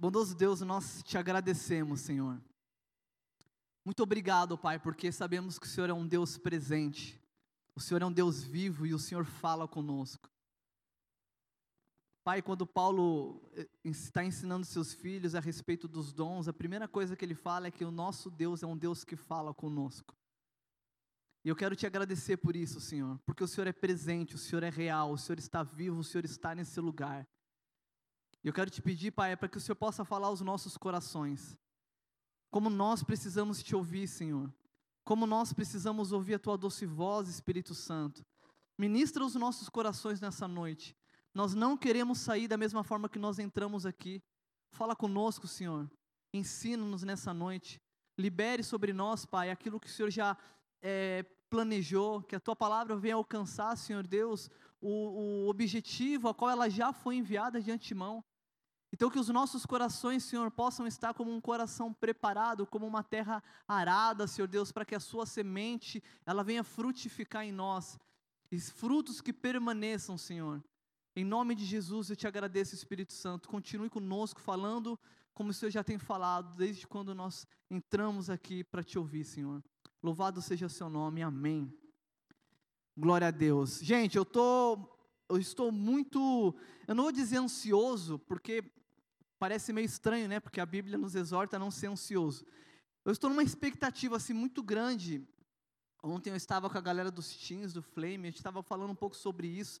[0.00, 2.40] Bondoso Deus, nós te agradecemos, Senhor.
[3.84, 7.20] Muito obrigado, Pai, porque sabemos que o Senhor é um Deus presente,
[7.74, 10.30] o Senhor é um Deus vivo e o Senhor fala conosco.
[12.22, 17.16] Pai, quando Paulo eh, está ensinando seus filhos a respeito dos dons, a primeira coisa
[17.16, 20.16] que ele fala é que o nosso Deus é um Deus que fala conosco.
[21.44, 24.62] E eu quero te agradecer por isso, Senhor, porque o Senhor é presente, o Senhor
[24.62, 27.26] é real, o Senhor está vivo, o Senhor está nesse lugar.
[28.48, 31.58] Eu quero te pedir, Pai, para que o Senhor possa falar aos nossos corações.
[32.50, 34.50] Como nós precisamos te ouvir, Senhor.
[35.04, 38.24] Como nós precisamos ouvir a tua doce voz, Espírito Santo.
[38.78, 40.96] Ministra os nossos corações nessa noite.
[41.34, 44.22] Nós não queremos sair da mesma forma que nós entramos aqui.
[44.70, 45.86] Fala conosco, Senhor.
[46.32, 47.78] Ensina-nos nessa noite.
[48.16, 50.34] Libere sobre nós, Pai, aquilo que o Senhor já
[50.80, 52.22] é, planejou.
[52.22, 56.94] Que a tua palavra venha alcançar, Senhor Deus, o, o objetivo a qual ela já
[56.94, 58.24] foi enviada de antemão.
[58.92, 63.42] Então, que os nossos corações, Senhor, possam estar como um coração preparado, como uma terra
[63.66, 67.98] arada, Senhor Deus, para que a Sua semente, ela venha frutificar em nós,
[68.50, 70.62] e frutos que permaneçam, Senhor.
[71.14, 73.48] Em nome de Jesus, eu te agradeço, Espírito Santo.
[73.48, 74.98] Continue conosco, falando
[75.34, 79.62] como o Senhor já tem falado, desde quando nós entramos aqui para te ouvir, Senhor.
[80.02, 81.72] Louvado seja o seu nome, amém.
[82.96, 83.78] Glória a Deus.
[83.80, 84.97] Gente, eu tô,
[85.28, 86.54] eu estou muito,
[86.86, 88.64] eu não vou dizer ansioso, porque
[89.38, 90.40] parece meio estranho, né?
[90.40, 92.46] Porque a Bíblia nos exorta a não ser ansioso.
[93.04, 95.26] Eu estou numa expectativa assim muito grande.
[96.02, 98.96] Ontem eu estava com a galera dos teens do Flame, a gente estava falando um
[98.96, 99.80] pouco sobre isso,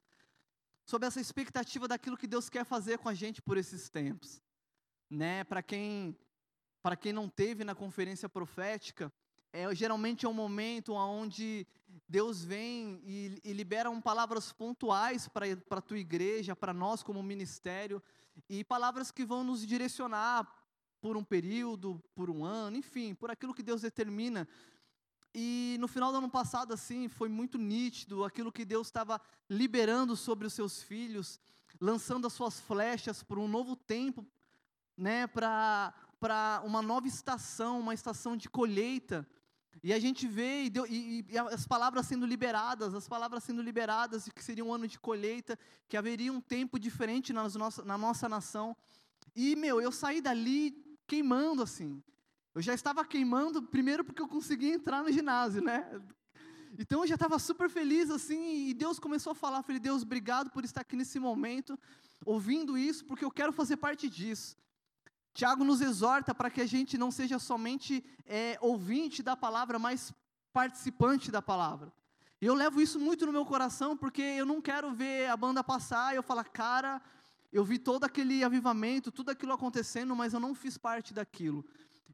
[0.84, 4.42] sobre essa expectativa daquilo que Deus quer fazer com a gente por esses tempos,
[5.10, 5.44] né?
[5.44, 6.16] Para quem
[6.80, 9.12] para quem não teve na conferência profética,
[9.52, 11.66] é, geralmente é um momento onde
[12.08, 18.02] Deus vem e, e libera palavras pontuais para a tua igreja, para nós como ministério,
[18.48, 20.50] e palavras que vão nos direcionar
[21.00, 24.48] por um período, por um ano, enfim, por aquilo que Deus determina.
[25.34, 30.16] E no final do ano passado, assim, foi muito nítido aquilo que Deus estava liberando
[30.16, 31.38] sobre os seus filhos,
[31.80, 34.26] lançando as suas flechas para um novo tempo,
[34.96, 35.92] né, para
[36.64, 39.28] uma nova estação, uma estação de colheita.
[39.82, 43.62] E a gente vê e, deu, e, e, as palavras sendo liberadas, as palavras sendo
[43.62, 45.58] liberadas que seria um ano de colheita,
[45.88, 48.76] que haveria um tempo diferente nas nossa, na nossa nação.
[49.34, 50.72] E, meu, eu saí dali
[51.06, 52.02] queimando assim.
[52.54, 56.00] Eu já estava queimando, primeiro porque eu consegui entrar no ginásio, né?
[56.78, 60.50] Então eu já estava super feliz assim, e Deus começou a falar, falei, Deus, obrigado
[60.50, 61.78] por estar aqui nesse momento,
[62.24, 64.56] ouvindo isso, porque eu quero fazer parte disso.
[65.38, 70.12] Tiago nos exorta para que a gente não seja somente é, ouvinte da palavra, mas
[70.52, 71.92] participante da palavra.
[72.42, 75.62] E eu levo isso muito no meu coração, porque eu não quero ver a banda
[75.62, 77.00] passar e eu falar, cara,
[77.52, 81.64] eu vi todo aquele avivamento, tudo aquilo acontecendo, mas eu não fiz parte daquilo.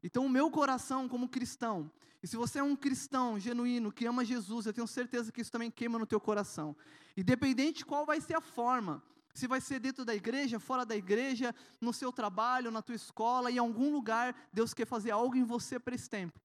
[0.03, 1.89] Então, o meu coração como cristão,
[2.21, 5.51] e se você é um cristão genuíno que ama Jesus, eu tenho certeza que isso
[5.51, 6.75] também queima no teu coração.
[7.17, 9.01] Independente de qual vai ser a forma,
[9.35, 13.51] se vai ser dentro da igreja, fora da igreja, no seu trabalho, na tua escola,
[13.51, 16.39] em algum lugar, Deus quer fazer algo em você para esse tempo.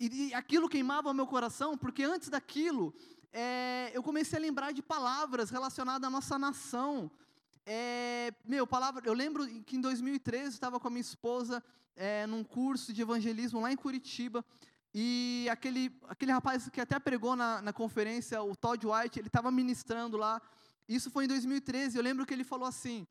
[0.00, 2.94] E, e aquilo queimava o meu coração, porque antes daquilo,
[3.30, 7.10] é, eu comecei a lembrar de palavras relacionadas à nossa nação.
[7.66, 11.62] É, meu, palavra, eu lembro que em 2013 eu estava com a minha esposa
[11.94, 14.42] é, num curso de evangelismo lá em Curitiba.
[14.94, 19.50] E aquele, aquele rapaz que até pregou na, na conferência, o Todd White, ele estava
[19.50, 20.40] ministrando lá.
[20.88, 21.96] Isso foi em 2013.
[21.96, 23.06] Eu lembro que ele falou assim: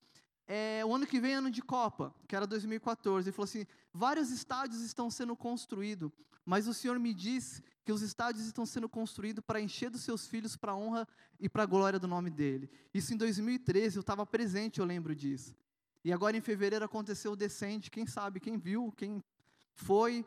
[0.48, 3.28] é, o ano que vem é ano de Copa, que era 2014.
[3.28, 6.12] Ele falou assim: vários estádios estão sendo construídos,
[6.46, 10.28] mas o Senhor me diz que os estádios estão sendo construídos para encher dos seus
[10.28, 11.08] filhos para a honra
[11.40, 12.70] e para a glória do nome dele.
[12.94, 15.56] Isso em 2013, eu estava presente, eu lembro disso.
[16.04, 19.24] E agora em fevereiro aconteceu o Descende, quem sabe, quem viu, quem
[19.74, 20.24] foi,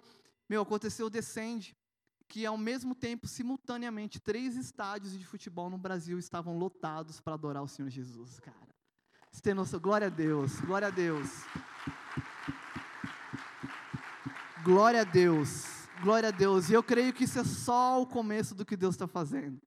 [0.49, 1.77] meu, aconteceu o Descende
[2.28, 7.62] que ao mesmo tempo, simultaneamente, três estádios de futebol no Brasil estavam lotados para adorar
[7.62, 8.69] o Senhor Jesus, cara.
[9.33, 9.81] Você tem noção?
[9.81, 11.31] Glória a Deus, glória a Deus.
[14.62, 15.64] Glória a Deus,
[16.03, 16.69] glória a Deus.
[16.69, 19.61] E eu creio que isso é só o começo do que Deus está fazendo.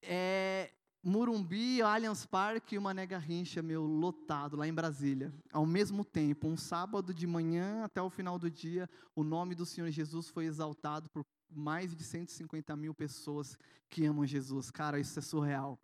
[0.00, 0.72] É,
[1.08, 5.32] Murumbi, Allianz Parque e uma nega rincha, meu, lotado lá em Brasília.
[5.52, 9.64] Ao mesmo tempo, um sábado de manhã até o final do dia, o nome do
[9.64, 13.56] Senhor Jesus foi exaltado por mais de 150 mil pessoas
[13.88, 14.72] que amam Jesus.
[14.72, 15.78] Cara, isso é surreal.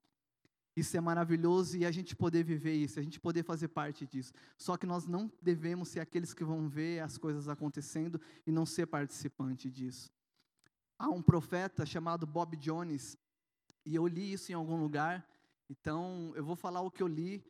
[0.75, 4.33] Isso é maravilhoso e a gente poder viver isso, a gente poder fazer parte disso.
[4.59, 8.67] Só que nós não devemos ser aqueles que vão ver as coisas acontecendo e não
[8.67, 10.11] ser participante disso.
[10.99, 13.17] Há um profeta chamado Bob Jones,
[13.85, 15.27] e eu li isso em algum lugar,
[15.69, 17.45] então eu vou falar o que eu li.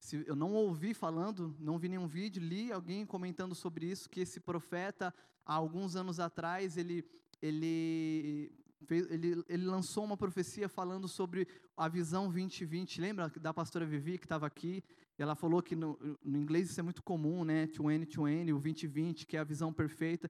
[0.00, 4.20] Se eu não ouvi falando, não vi nenhum vídeo, li alguém comentando sobre isso, que
[4.20, 5.14] esse profeta,
[5.44, 7.04] há alguns anos atrás, ele,
[7.40, 8.52] ele,
[8.86, 13.00] fez, ele, ele lançou uma profecia falando sobre a visão 2020.
[13.00, 14.84] Lembra da pastora Vivi, que estava aqui?
[15.18, 17.66] Ela falou que no, no, inglês isso é muito comum, né?
[17.66, 20.28] 2020, o 2020, que é a visão perfeita.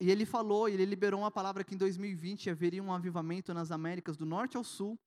[0.00, 4.16] E ele falou, ele liberou uma palavra que em 2020 haveria um avivamento nas Américas,
[4.16, 4.98] do norte ao sul,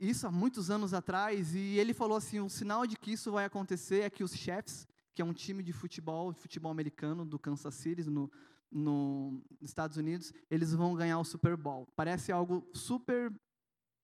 [0.00, 3.44] isso há muitos anos atrás, e ele falou assim: o sinal de que isso vai
[3.44, 7.38] acontecer é que os Chiefs, que é um time de futebol, de futebol americano do
[7.38, 8.32] Kansas City, no,
[8.70, 11.86] no, nos Estados Unidos, eles vão ganhar o Super Bowl.
[11.94, 13.30] Parece algo super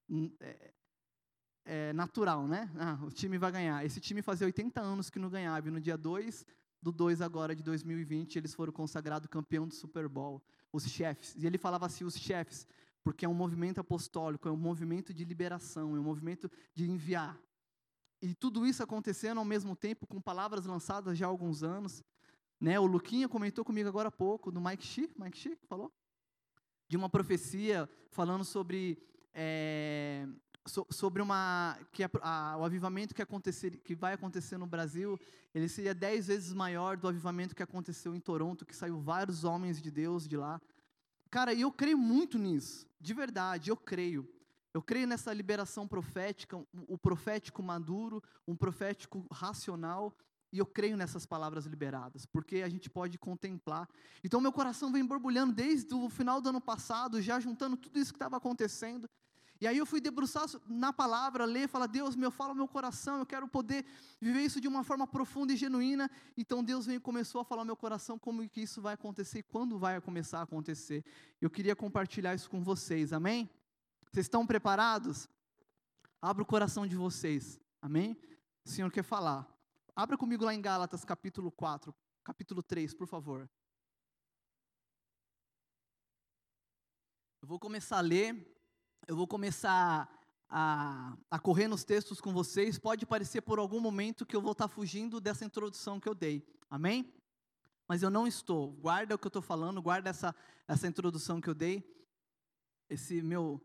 [0.07, 0.75] hum, é,
[1.65, 2.71] é, natural, né?
[2.77, 3.83] Ah, o time vai ganhar.
[3.83, 6.45] Esse time fazia 80 anos que não ganhava, e no dia 2
[6.87, 10.41] do 2 agora de 2020, eles foram consagrados campeão do Super Bowl,
[10.73, 11.35] os chefes.
[11.37, 12.65] E ele falava assim: os chefes,
[13.03, 17.37] porque é um movimento apostólico, é um movimento de liberação, é um movimento de enviar.
[18.23, 22.05] E tudo isso acontecendo ao mesmo tempo, com palavras lançadas já há alguns anos.
[22.61, 22.79] Né?
[22.79, 25.93] O Luquinha comentou comigo agora há pouco, do Mike Shi, Mike Shi falou?
[26.89, 28.97] De uma profecia falando sobre,
[29.35, 30.29] é,
[30.67, 35.19] so, sobre uma, que a, a, o avivamento que, acontecer, que vai acontecer no Brasil,
[35.55, 39.81] ele seria dez vezes maior do avivamento que aconteceu em Toronto, que saiu vários homens
[39.81, 40.61] de Deus de lá.
[41.31, 44.29] Cara, e eu creio muito nisso, de verdade, eu creio.
[44.75, 50.15] Eu creio nessa liberação profética, o profético maduro, um profético racional,
[50.53, 53.89] e eu creio nessas palavras liberadas, porque a gente pode contemplar.
[54.23, 58.13] Então, meu coração vem borbulhando desde o final do ano passado, já juntando tudo isso
[58.13, 59.09] que estava acontecendo.
[59.61, 63.27] E aí eu fui debruçar na palavra, ler, falar, Deus, meu, fala meu coração, eu
[63.27, 63.87] quero poder
[64.21, 66.11] viver isso de uma forma profunda e genuína.
[66.37, 69.79] Então Deus veio começou a falar meu coração como que isso vai acontecer e quando
[69.79, 71.05] vai começar a acontecer.
[71.41, 73.49] Eu queria compartilhar isso com vocês, amém?
[74.13, 75.29] Vocês estão preparados?
[76.21, 78.19] Abra o coração de vocês, amém?
[78.65, 79.49] O Senhor quer falar.
[79.95, 83.49] Abra comigo lá em Gálatas capítulo 4, capítulo 3, por favor.
[87.41, 88.56] Eu vou começar a ler
[89.07, 90.11] eu vou começar
[90.49, 92.79] a, a, correr nos textos com vocês.
[92.79, 96.45] Pode parecer por algum momento que eu vou estar fugindo dessa introdução que eu dei.
[96.69, 97.13] Amém?
[97.89, 98.73] Mas eu não estou.
[98.73, 100.35] Guarda o que eu estou falando, guarda essa,
[100.67, 101.85] essa introdução que eu dei.
[102.89, 103.65] Esse meu.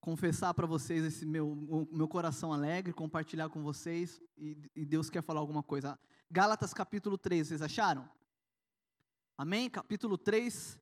[0.00, 4.20] Confessar para vocês esse meu, meu coração alegre, compartilhar com vocês.
[4.36, 5.98] E, e Deus quer falar alguma coisa.
[6.30, 8.08] Gálatas capítulo 3, vocês acharam?
[9.36, 9.68] Amém?
[9.68, 10.78] Capítulo 3,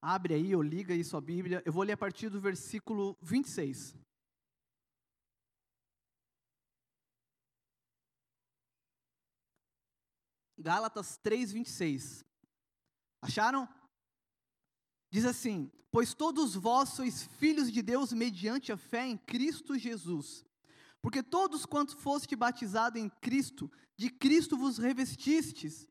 [0.00, 1.62] Abre aí ou liga aí sua Bíblia.
[1.66, 3.96] Eu vou ler a partir do versículo 26.
[10.56, 12.24] Gálatas 3, 26.
[13.22, 13.68] Acharam?
[15.10, 20.44] Diz assim: Pois todos vós sois filhos de Deus mediante a fé em Cristo Jesus.
[21.00, 25.88] Porque todos quantos foste batizados em Cristo, de Cristo vos revestistes.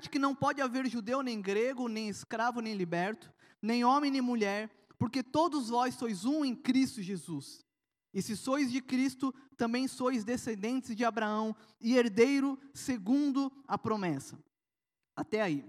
[0.00, 3.32] De que não pode haver judeu nem grego, nem escravo nem liberto,
[3.62, 4.68] nem homem nem mulher,
[4.98, 7.64] porque todos vós sois um em Cristo Jesus.
[8.12, 14.36] E se sois de Cristo, também sois descendentes de Abraão e herdeiro segundo a promessa.
[15.14, 15.64] Até aí.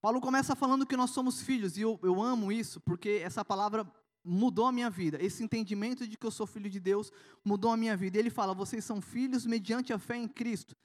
[0.00, 3.84] Paulo começa falando que nós somos filhos, e eu, eu amo isso, porque essa palavra
[4.24, 5.20] mudou a minha vida.
[5.20, 7.10] Esse entendimento de que eu sou filho de Deus
[7.44, 8.16] mudou a minha vida.
[8.16, 10.76] Ele fala: vocês são filhos mediante a fé em Cristo.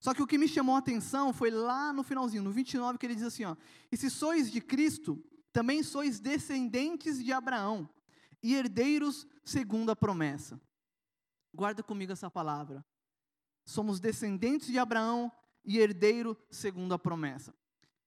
[0.00, 3.06] Só que o que me chamou a atenção foi lá no finalzinho, no 29, que
[3.06, 3.54] ele diz assim: ó,
[3.92, 7.88] E se sois de Cristo, também sois descendentes de Abraão
[8.42, 10.60] e herdeiros segundo a promessa.
[11.52, 12.84] Guarda comigo essa palavra.
[13.66, 15.30] Somos descendentes de Abraão
[15.64, 17.54] e herdeiro segundo a promessa.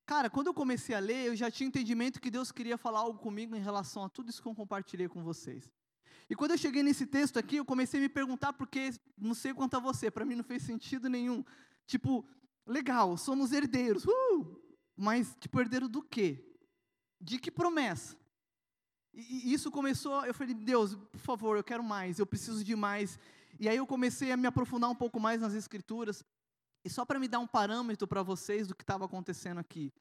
[0.06, 3.20] Cara, quando eu comecei a ler, eu já tinha entendimento que Deus queria falar algo
[3.20, 5.72] comigo em relação a tudo isso que eu compartilhei com vocês.
[6.30, 9.54] E quando eu cheguei nesse texto aqui, eu comecei a me perguntar, porque não sei
[9.54, 11.44] quanto a você, para mim não fez sentido nenhum.
[11.86, 12.26] Tipo,
[12.66, 14.06] legal, somos herdeiros.
[14.06, 14.62] Uh!
[14.96, 16.44] Mas, tipo, herdeiro do quê?
[17.20, 18.18] De que promessa?
[19.14, 22.76] E, e isso começou, eu falei, Deus, por favor, eu quero mais, eu preciso de
[22.76, 23.20] mais.
[23.60, 26.24] E aí eu comecei a me aprofundar um pouco mais nas escrituras.
[26.84, 29.94] E só para me dar um parâmetro para vocês do que estava acontecendo aqui.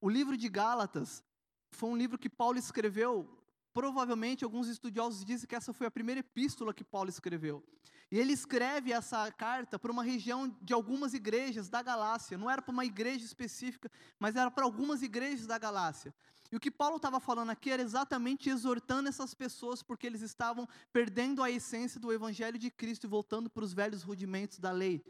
[0.00, 1.22] O livro de Gálatas
[1.70, 3.28] foi um livro que Paulo escreveu
[3.72, 7.64] Provavelmente, alguns estudiosos dizem que essa foi a primeira epístola que Paulo escreveu.
[8.10, 12.36] E ele escreve essa carta para uma região de algumas igrejas da Galácia.
[12.36, 16.12] Não era para uma igreja específica, mas era para algumas igrejas da Galácia.
[16.50, 20.68] E o que Paulo estava falando aqui era exatamente exortando essas pessoas, porque eles estavam
[20.92, 25.04] perdendo a essência do evangelho de Cristo e voltando para os velhos rudimentos da lei.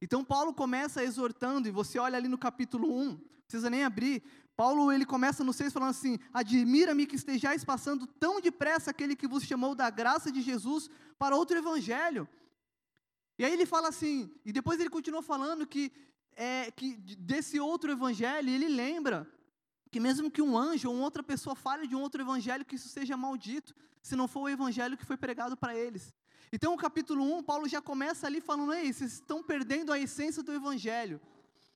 [0.00, 4.22] Então Paulo começa exortando, e você olha ali no capítulo 1, não precisa nem abrir,
[4.56, 9.26] Paulo ele começa no 6 falando assim: Admira-me que estejais passando tão depressa aquele que
[9.26, 12.28] vos chamou da graça de Jesus para outro evangelho.
[13.38, 15.92] E aí ele fala assim, e depois ele continua falando que,
[16.36, 19.28] é, que desse outro evangelho, ele lembra
[19.90, 22.88] que mesmo que um anjo ou outra pessoa fale de um outro evangelho, que isso
[22.88, 26.14] seja maldito, se não for o evangelho que foi pregado para eles.
[26.52, 30.42] Então, o capítulo 1, Paulo já começa ali falando: Ei, vocês estão perdendo a essência
[30.42, 31.20] do evangelho.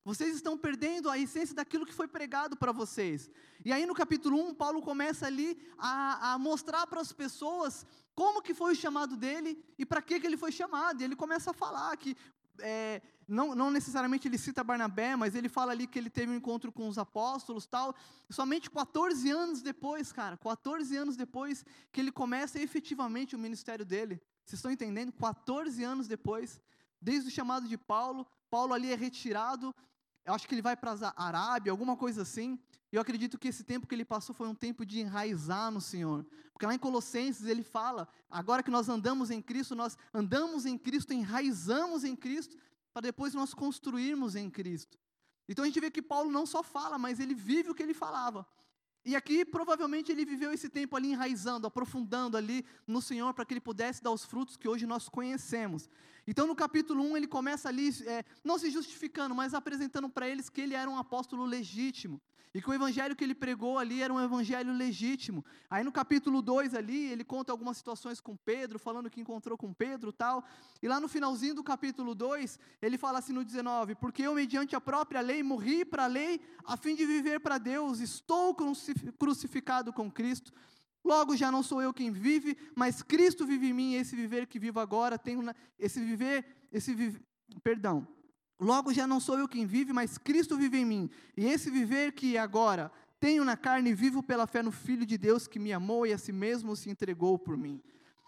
[0.08, 3.30] Vocês estão perdendo a essência daquilo que foi pregado para vocês.
[3.62, 7.84] E aí no capítulo 1, Paulo começa ali a, a mostrar para as pessoas
[8.14, 11.02] como que foi o chamado dele e para que, que ele foi chamado.
[11.02, 12.16] E ele começa a falar que,
[12.60, 16.36] é, não, não necessariamente ele cita Barnabé, mas ele fala ali que ele teve um
[16.36, 17.94] encontro com os apóstolos tal.
[18.30, 24.18] Somente 14 anos depois, cara, 14 anos depois que ele começa efetivamente o ministério dele.
[24.42, 25.12] Vocês estão entendendo?
[25.12, 26.62] 14 anos depois,
[26.98, 29.74] desde o chamado de Paulo, Paulo ali é retirado,
[30.28, 32.58] eu acho que ele vai para a Arábia, alguma coisa assim.
[32.92, 35.80] E eu acredito que esse tempo que ele passou foi um tempo de enraizar no
[35.80, 36.22] Senhor.
[36.52, 40.76] Porque lá em Colossenses ele fala: agora que nós andamos em Cristo, nós andamos em
[40.76, 42.58] Cristo, enraizamos em Cristo,
[42.92, 44.98] para depois nós construirmos em Cristo.
[45.48, 47.94] Então a gente vê que Paulo não só fala, mas ele vive o que ele
[47.94, 48.46] falava.
[49.06, 53.54] E aqui provavelmente ele viveu esse tempo ali enraizando, aprofundando ali no Senhor para que
[53.54, 55.88] ele pudesse dar os frutos que hoje nós conhecemos.
[56.30, 60.50] Então no capítulo 1 ele começa ali, é, não se justificando, mas apresentando para eles
[60.50, 62.20] que ele era um apóstolo legítimo.
[62.52, 65.42] E que o evangelho que ele pregou ali era um evangelho legítimo.
[65.70, 69.72] Aí no capítulo 2 ali, ele conta algumas situações com Pedro, falando que encontrou com
[69.72, 70.44] Pedro tal.
[70.82, 74.76] E lá no finalzinho do capítulo 2, ele fala assim no 19: Porque eu, mediante
[74.76, 78.54] a própria lei, morri para a lei, a fim de viver para Deus, estou
[79.18, 80.52] crucificado com Cristo.
[81.08, 84.46] Logo já não sou eu quem vive, mas Cristo vive em mim, e esse viver
[84.46, 85.42] que vivo agora, tenho
[85.78, 87.20] esse viver, esse viver,
[87.62, 88.06] perdão,
[88.60, 91.10] Logo já não sou eu quem vive, mas Cristo vive em mim.
[91.36, 95.46] E esse viver que agora tenho na carne, vivo pela fé no Filho de Deus
[95.46, 97.80] que me amou e a si mesmo se entregou por mim.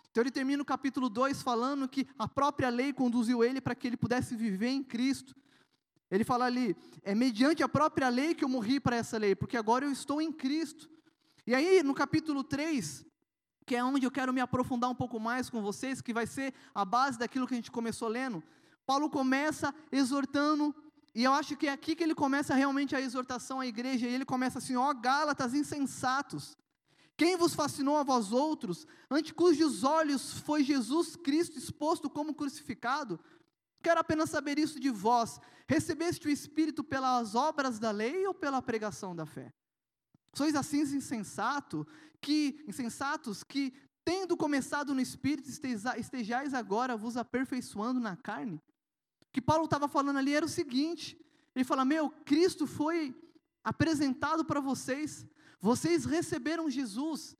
[0.09, 3.89] Então ele termina o capítulo 2 falando que a própria lei conduziu ele para que
[3.89, 5.35] ele pudesse viver em Cristo.
[6.11, 9.57] Ele fala ali, é mediante a própria lei que eu morri para essa lei, porque
[9.57, 10.89] agora eu estou em Cristo.
[11.51, 13.05] E aí, no capítulo 3,
[13.67, 16.55] que é onde eu quero me aprofundar um pouco mais com vocês, que vai ser
[16.73, 18.41] a base daquilo que a gente começou lendo,
[18.87, 20.73] Paulo começa exortando,
[21.13, 24.15] e eu acho que é aqui que ele começa realmente a exortação à igreja, e
[24.15, 26.57] ele começa assim: ó Gálatas insensatos,
[27.17, 33.19] quem vos fascinou a vós outros, ante cujos olhos foi Jesus Cristo exposto como crucificado?
[33.83, 38.63] Quero apenas saber isso de vós: recebeste o Espírito pelas obras da lei ou pela
[38.63, 39.53] pregação da fé?
[40.33, 41.87] Sois assim insensato,
[42.21, 43.73] que, insensatos que,
[44.05, 45.51] tendo começado no Espírito,
[45.97, 48.61] estejais agora vos aperfeiçoando na carne?
[49.33, 51.19] que Paulo estava falando ali era o seguinte:
[51.55, 53.15] ele fala, meu, Cristo foi
[53.63, 55.27] apresentado para vocês,
[55.61, 57.37] vocês receberam Jesus,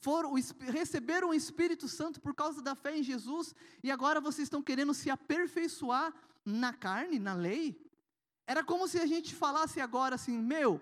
[0.00, 4.62] foram, receberam o Espírito Santo por causa da fé em Jesus, e agora vocês estão
[4.62, 6.12] querendo se aperfeiçoar
[6.44, 7.80] na carne, na lei.
[8.46, 10.80] Era como se a gente falasse agora assim, meu,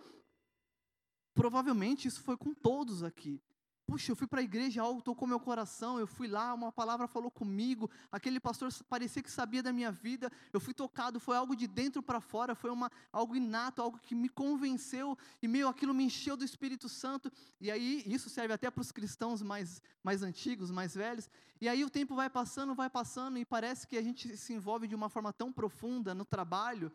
[1.38, 3.40] provavelmente isso foi com todos aqui.
[3.86, 7.06] Puxa, eu fui para a igreja, algo tocou meu coração, eu fui lá, uma palavra
[7.06, 11.54] falou comigo, aquele pastor parecia que sabia da minha vida, eu fui tocado, foi algo
[11.54, 15.94] de dentro para fora, foi uma, algo inato, algo que me convenceu, e meio aquilo
[15.94, 17.30] me encheu do Espírito Santo,
[17.60, 21.30] e aí isso serve até para os cristãos mais, mais antigos, mais velhos,
[21.60, 24.88] e aí o tempo vai passando, vai passando, e parece que a gente se envolve
[24.88, 26.92] de uma forma tão profunda no trabalho,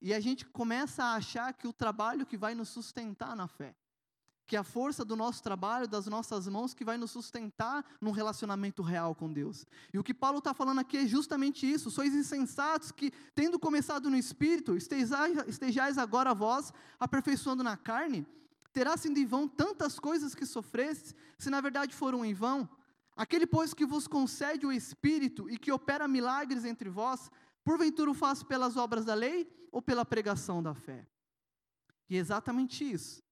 [0.00, 3.74] e a gente começa a achar que o trabalho que vai nos sustentar na fé
[4.50, 8.82] que a força do nosso trabalho, das nossas mãos, que vai nos sustentar num relacionamento
[8.82, 9.64] real com Deus.
[9.94, 14.10] E o que Paulo está falando aqui é justamente isso: sois insensatos que, tendo começado
[14.10, 18.26] no espírito, estejais, estejais agora vós aperfeiçoando na carne,
[18.72, 22.68] terá sido em vão tantas coisas que sofrestes, se na verdade foram em vão.
[23.14, 27.30] Aquele, pois, que vos concede o Espírito e que opera milagres entre vós,
[27.62, 31.06] porventura o faz pelas obras da lei ou pela pregação da fé?
[32.08, 33.22] E é exatamente isso.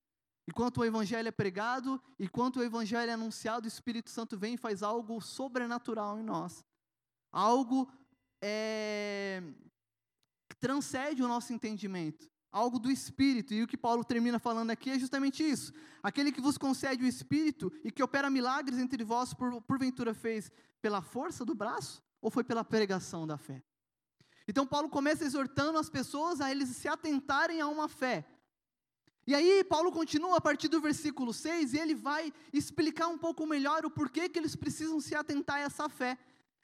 [0.48, 4.56] Enquanto o Evangelho é pregado, enquanto o Evangelho é anunciado, o Espírito Santo vem e
[4.56, 6.64] faz algo sobrenatural em nós.
[7.30, 7.86] Algo
[8.40, 9.42] é,
[10.48, 12.30] que transcende o nosso entendimento.
[12.50, 13.52] Algo do Espírito.
[13.52, 15.70] E o que Paulo termina falando aqui é justamente isso.
[16.02, 20.50] Aquele que vos concede o Espírito e que opera milagres entre vós, por, porventura fez
[20.80, 23.62] pela força do braço ou foi pela pregação da fé?
[24.48, 28.26] Então Paulo começa exortando as pessoas a eles se atentarem a uma fé
[29.28, 33.46] e aí Paulo continua a partir do versículo 6 e ele vai explicar um pouco
[33.46, 36.16] melhor o porquê que eles precisam se atentar a essa fé.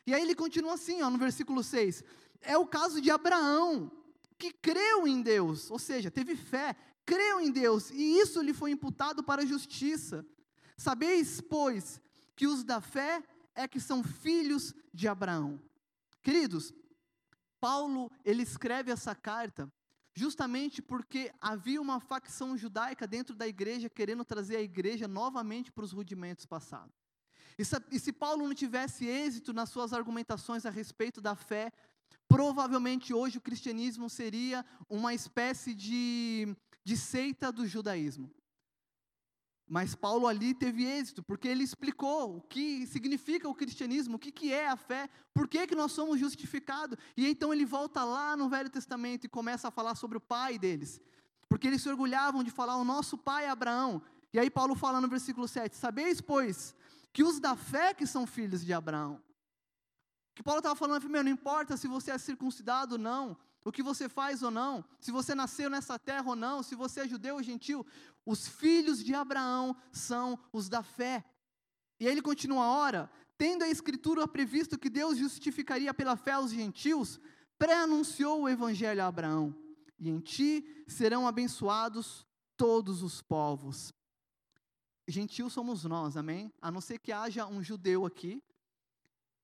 [0.06, 2.02] E aí ele continua assim, ó, no versículo 6.
[2.40, 3.92] É o caso de Abraão,
[4.38, 8.70] que creu em Deus, ou seja, teve fé, creu em Deus, e isso lhe foi
[8.70, 10.24] imputado para justiça.
[10.74, 12.00] Sabeis, pois,
[12.34, 13.22] que os da fé
[13.54, 15.60] é que são filhos de Abraão.
[16.22, 16.72] Queridos,
[17.60, 19.70] Paulo, ele escreve essa carta
[20.14, 25.84] justamente porque havia uma facção judaica dentro da igreja querendo trazer a igreja novamente para
[25.84, 26.94] os rudimentos passados.
[27.58, 31.72] E se, Paulo não tivesse êxito nas suas argumentações a respeito da fé,
[32.28, 38.30] provavelmente hoje o cristianismo seria uma espécie de, de seita do judaísmo.
[39.66, 44.30] Mas Paulo ali teve êxito, porque ele explicou o que significa o cristianismo, o que,
[44.30, 46.98] que é a fé, por que, que nós somos justificados.
[47.16, 50.58] E então ele volta lá no Velho Testamento e começa a falar sobre o pai
[50.58, 51.00] deles.
[51.48, 54.02] Porque eles se orgulhavam de falar o nosso pai é Abraão.
[54.32, 56.74] E aí Paulo fala no versículo 7: Sabeis, pois,
[57.12, 59.22] que os da fé que são filhos de Abraão.
[60.32, 63.72] O que Paulo estava falando, meu, não importa se você é circuncidado ou não, o
[63.72, 67.08] que você faz ou não, se você nasceu nessa terra ou não, se você é
[67.08, 67.86] judeu ou gentil,
[68.26, 71.24] os filhos de Abraão são os da fé.
[72.00, 77.20] E ele continua, ora, tendo a escritura previsto que Deus justificaria pela fé os gentios,
[77.58, 79.54] pré-anunciou o evangelho a Abraão,
[79.98, 82.26] e em ti serão abençoados
[82.56, 83.92] todos os povos.
[85.06, 86.52] Gentios somos nós, amém?
[86.60, 88.42] A não ser que haja um judeu aqui,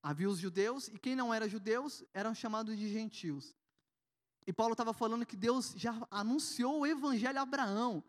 [0.01, 3.55] havia os judeus, e quem não era judeus eram chamados de gentios.
[4.45, 8.03] E Paulo estava falando que Deus já anunciou o evangelho a Abraão.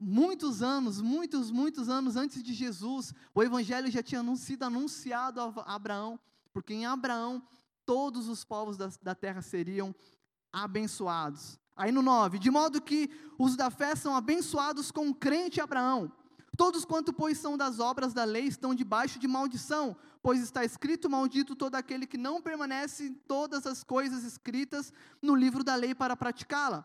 [0.00, 5.74] Muitos anos, muitos, muitos anos antes de Jesus, o evangelho já tinha sido anunciado a
[5.74, 6.20] Abraão,
[6.52, 7.42] porque em Abraão
[7.84, 9.94] todos os povos da, da terra seriam
[10.52, 11.58] abençoados.
[11.76, 16.12] Aí no 9, de modo que os da fé são abençoados com o crente Abraão.
[16.56, 21.08] Todos quanto, pois, são das obras da lei estão debaixo de maldição, pois está escrito:
[21.08, 25.94] Maldito todo aquele que não permanece em todas as coisas escritas no livro da lei
[25.94, 26.84] para praticá-la.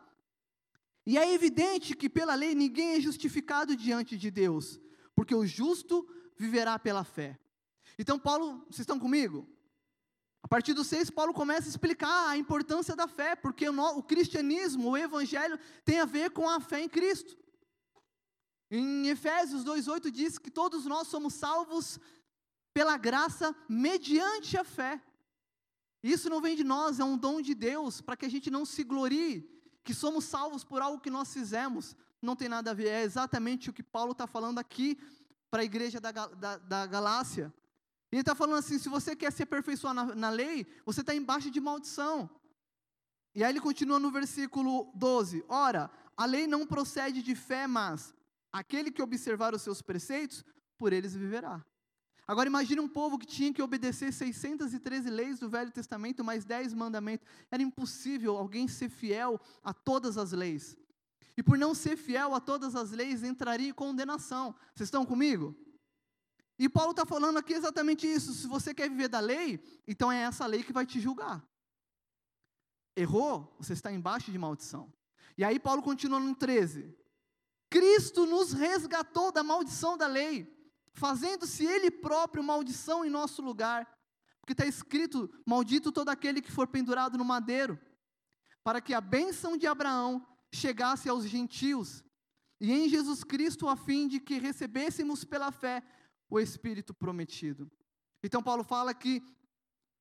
[1.05, 4.79] E é evidente que pela lei ninguém é justificado diante de Deus,
[5.15, 6.07] porque o justo
[6.37, 7.37] viverá pela fé.
[7.99, 9.47] Então, Paulo, vocês estão comigo?
[10.41, 14.03] A partir do 6, Paulo começa a explicar a importância da fé, porque o, o
[14.03, 17.37] cristianismo, o evangelho, tem a ver com a fé em Cristo.
[18.69, 21.99] Em Efésios 2,8 diz que todos nós somos salvos
[22.73, 25.01] pela graça mediante a fé.
[26.01, 28.65] Isso não vem de nós, é um dom de Deus, para que a gente não
[28.65, 29.49] se glorie,
[29.83, 31.95] que somos salvos por algo que nós fizemos.
[32.21, 34.97] Não tem nada a ver, é exatamente o que Paulo está falando aqui
[35.51, 37.53] para a igreja da, da, da Galácia.
[38.11, 41.49] Ele está falando assim: se você quer se aperfeiçoar na, na lei, você está embaixo
[41.49, 42.29] de maldição.
[43.35, 48.13] E aí ele continua no versículo 12: Ora, a lei não procede de fé, mas
[48.51, 50.45] aquele que observar os seus preceitos,
[50.77, 51.65] por eles viverá.
[52.25, 56.73] Agora imagine um povo que tinha que obedecer 613 leis do Velho Testamento, mais 10
[56.73, 57.27] mandamentos.
[57.51, 60.77] Era impossível alguém ser fiel a todas as leis.
[61.35, 64.55] E por não ser fiel a todas as leis, entraria em condenação.
[64.73, 65.55] Vocês estão comigo?
[66.57, 68.33] E Paulo está falando aqui exatamente isso.
[68.33, 71.45] Se você quer viver da lei, então é essa lei que vai te julgar.
[72.95, 74.93] Errou, você está embaixo de maldição.
[75.37, 76.95] E aí Paulo continua no 13.
[77.69, 80.62] Cristo nos resgatou da maldição da lei
[80.93, 83.87] fazendo-se ele próprio maldição em nosso lugar.
[84.39, 87.79] Porque está escrito: Maldito todo aquele que for pendurado no madeiro,
[88.63, 92.03] para que a bênção de Abraão chegasse aos gentios,
[92.59, 95.83] e em Jesus Cristo, a fim de que recebêssemos pela fé
[96.29, 97.69] o Espírito prometido.
[98.23, 99.21] Então, Paulo fala que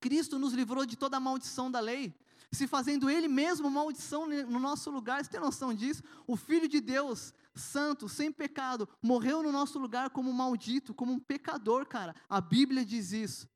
[0.01, 2.15] Cristo nos livrou de toda a maldição da lei,
[2.53, 5.25] se fazendo Ele mesmo maldição no nosso lugar.
[5.25, 6.03] Você tem noção disso?
[6.27, 11.19] O Filho de Deus santo, sem pecado, morreu no nosso lugar como maldito, como um
[11.19, 12.15] pecador, cara.
[12.29, 13.49] A Bíblia diz isso.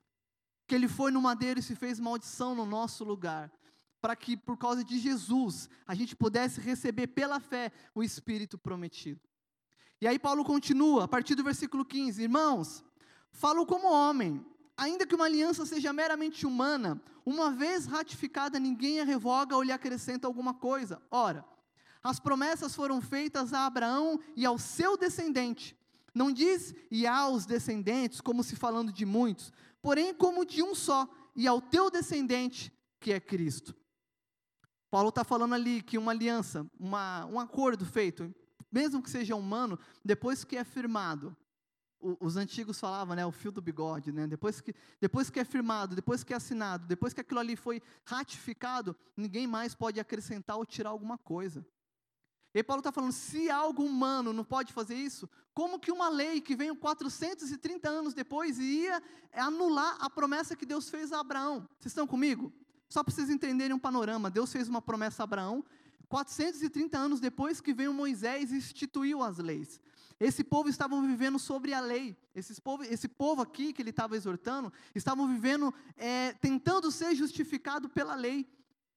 [0.66, 3.52] Que ele foi no madeiro e se fez maldição no nosso lugar.
[4.00, 9.20] Para que, por causa de Jesus, a gente pudesse receber pela fé o Espírito prometido.
[10.00, 12.84] E aí, Paulo continua, a partir do versículo 15: Irmãos,
[13.30, 14.44] falo como homem,
[14.76, 19.72] ainda que uma aliança seja meramente humana, uma vez ratificada, ninguém a revoga ou lhe
[19.72, 21.00] acrescenta alguma coisa.
[21.10, 21.44] Ora,
[22.02, 25.76] as promessas foram feitas a Abraão e ao seu descendente.
[26.14, 31.08] Não diz e aos descendentes, como se falando de muitos, porém como de um só,
[31.34, 33.74] e ao teu descendente, que é Cristo.
[34.90, 38.34] Paulo está falando ali que uma aliança, uma, um acordo feito,
[38.70, 41.36] mesmo que seja humano, depois que é firmado,
[42.00, 45.94] os antigos falavam, né, o fio do bigode, né, depois, que, depois que é firmado,
[45.94, 50.66] depois que é assinado, depois que aquilo ali foi ratificado, ninguém mais pode acrescentar ou
[50.66, 51.66] tirar alguma coisa.
[52.54, 56.40] E Paulo está falando, se algo humano não pode fazer isso, como que uma lei
[56.40, 61.68] que veio 430 anos depois ia anular a promessa que Deus fez a Abraão?
[61.78, 62.52] Vocês estão comigo?
[62.88, 65.64] Só para vocês entenderem um panorama, Deus fez uma promessa a Abraão,
[66.08, 69.80] 430 anos depois que veio Moisés e instituiu as leis.
[70.18, 72.16] Esse povo estava vivendo sobre a lei.
[72.34, 77.88] Esse povo, esse povo aqui que ele estava exortando, estavam vivendo, é, tentando ser justificado
[77.88, 78.48] pela lei.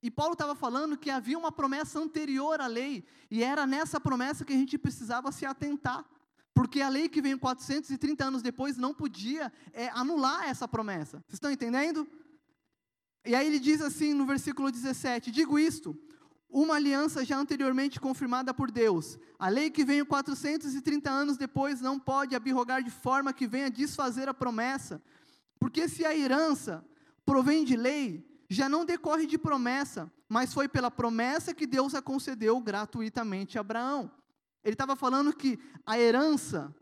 [0.02, 4.46] E Paulo estava falando que havia uma promessa anterior à lei, e era nessa promessa
[4.46, 6.06] que a gente precisava se atentar.
[6.54, 11.18] Porque a lei que veio 430 anos depois não podia é, anular essa promessa.
[11.20, 12.08] Vocês estão entendendo?
[13.26, 15.98] E aí ele diz assim no versículo 17: Digo isto,
[16.50, 19.20] uma aliança já anteriormente confirmada por Deus.
[19.38, 24.28] A lei que veio 430 anos depois não pode abrogar de forma que venha desfazer
[24.28, 25.02] a promessa.
[25.60, 26.84] Porque se a herança
[27.26, 32.02] provém de lei, já não decorre de promessa, mas foi pela promessa que Deus a
[32.02, 34.12] concedeu gratuitamente a Abraão.
[34.64, 36.74] Ele estava falando que a herança,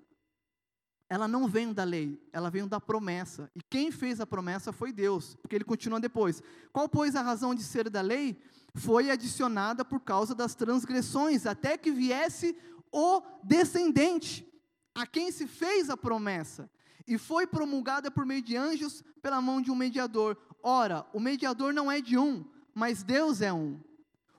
[1.09, 3.49] ela não vem da lei, ela vem da promessa.
[3.55, 6.41] E quem fez a promessa foi Deus, porque ele continua depois.
[6.73, 8.37] Qual, pois, a razão de ser da lei?
[8.75, 12.55] Foi adicionada por causa das transgressões, até que viesse
[12.91, 14.45] o descendente,
[14.93, 16.69] a quem se fez a promessa,
[17.07, 20.37] e foi promulgada por meio de anjos pela mão de um mediador.
[20.61, 23.79] Ora, o mediador não é de um, mas Deus é um.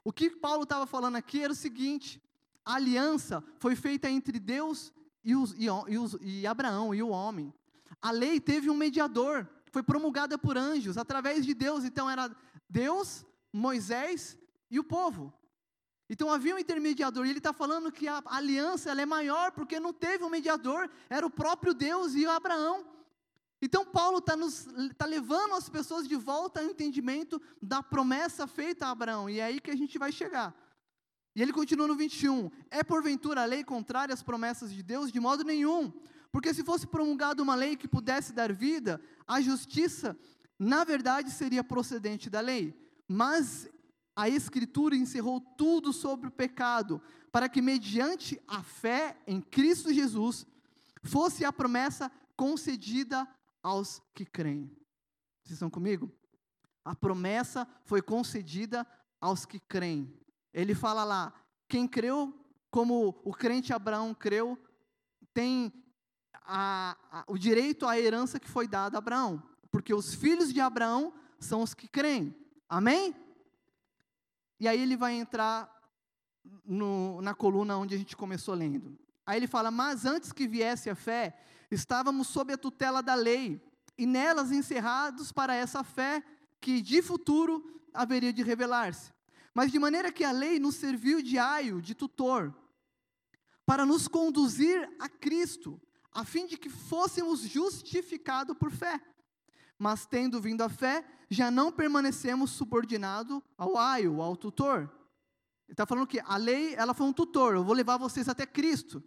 [0.05, 2.23] O que Paulo estava falando aqui era o seguinte:
[2.65, 4.93] a aliança foi feita entre Deus
[5.29, 7.53] e, os, e, os, e Abraão e o homem.
[8.01, 11.85] A lei teve um mediador, foi promulgada por anjos, através de Deus.
[11.85, 12.35] Então era
[12.67, 14.39] Deus, Moisés
[14.71, 15.31] e o povo.
[16.09, 19.93] Então havia um intermediador, e ele está falando que a aliança é maior porque não
[19.93, 22.87] teve um mediador, era o próprio Deus e Abraão.
[23.61, 24.35] Então Paulo está
[24.97, 29.45] tá levando as pessoas de volta ao entendimento da promessa feita a Abraão, e é
[29.45, 30.55] aí que a gente vai chegar.
[31.35, 35.13] E ele continua no 21: É porventura a lei contrária às promessas de Deus?
[35.13, 35.93] De modo nenhum.
[36.31, 40.17] Porque se fosse promulgada uma lei que pudesse dar vida, a justiça,
[40.59, 42.75] na verdade, seria procedente da lei.
[43.07, 43.69] Mas
[44.15, 50.47] a Escritura encerrou tudo sobre o pecado, para que, mediante a fé em Cristo Jesus,
[51.03, 53.27] fosse a promessa concedida
[53.63, 54.71] aos que creem.
[55.43, 56.13] Vocês estão comigo?
[56.85, 58.87] A promessa foi concedida
[59.21, 60.13] aos que creem.
[60.53, 61.33] Ele fala lá:
[61.69, 62.35] quem creu,
[62.71, 64.59] como o crente Abraão creu,
[65.33, 65.73] tem
[66.45, 70.61] a, a, o direito à herança que foi dada a Abraão, porque os filhos de
[70.61, 72.35] Abraão são os que creem.
[72.69, 73.15] Amém?
[74.59, 75.71] E aí ele vai entrar
[76.65, 78.99] no, na coluna onde a gente começou lendo.
[79.27, 81.39] Aí ele fala: Mas antes que viesse a fé,
[81.71, 83.61] estávamos sob a tutela da lei,
[83.97, 86.23] e nelas encerrados para essa fé
[86.61, 89.13] que de futuro haveria de revelar-se.
[89.59, 92.55] Mas de maneira que a lei nos serviu de aio, de tutor,
[93.67, 99.01] para nos conduzir a Cristo, a fim de que fôssemos justificados por fé.
[99.77, 104.83] Mas tendo vindo a fé, já não permanecemos subordinados ao aio, ao tutor.
[105.65, 108.47] Ele está falando que a lei, ela foi um tutor, eu vou levar vocês até
[108.47, 109.03] Cristo.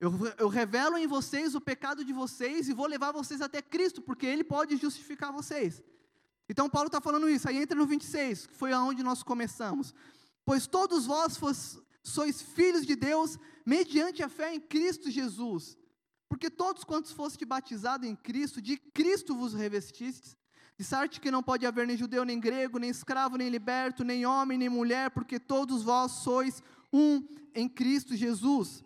[0.00, 4.00] Eu, eu revelo em vocês o pecado de vocês e vou levar vocês até Cristo,
[4.00, 5.84] porque Ele pode justificar vocês.
[6.48, 9.94] Então Paulo está falando isso, aí entra no 26, que foi aonde nós começamos.
[10.44, 15.78] Pois todos vós fos, sois filhos de Deus, mediante a fé em Cristo Jesus.
[16.28, 20.36] Porque todos quantos foste batizados em Cristo, de Cristo vos revestistes.
[20.76, 24.26] De sorte que não pode haver nem judeu, nem grego, nem escravo, nem liberto, nem
[24.26, 28.82] homem, nem mulher, porque todos vós sois um em Cristo Jesus.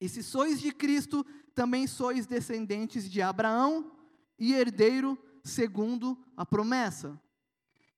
[0.00, 1.24] E se sois de Cristo,
[1.54, 3.92] também sois descendentes de Abraão
[4.36, 7.20] e herdeiro segundo a promessa.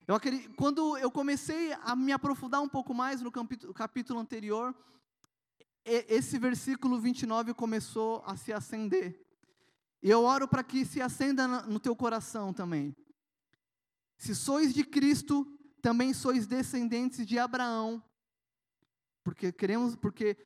[0.06, 0.16] Eu,
[0.56, 4.74] quando eu comecei a me aprofundar um pouco mais no capítulo, capítulo anterior,
[5.84, 9.20] esse versículo 29 começou a se acender.
[10.02, 12.94] E eu oro para que se acenda no teu coração também.
[14.16, 15.46] Se sois de Cristo,
[15.80, 18.02] também sois descendentes de Abraão,
[19.22, 20.36] porque queremos, porque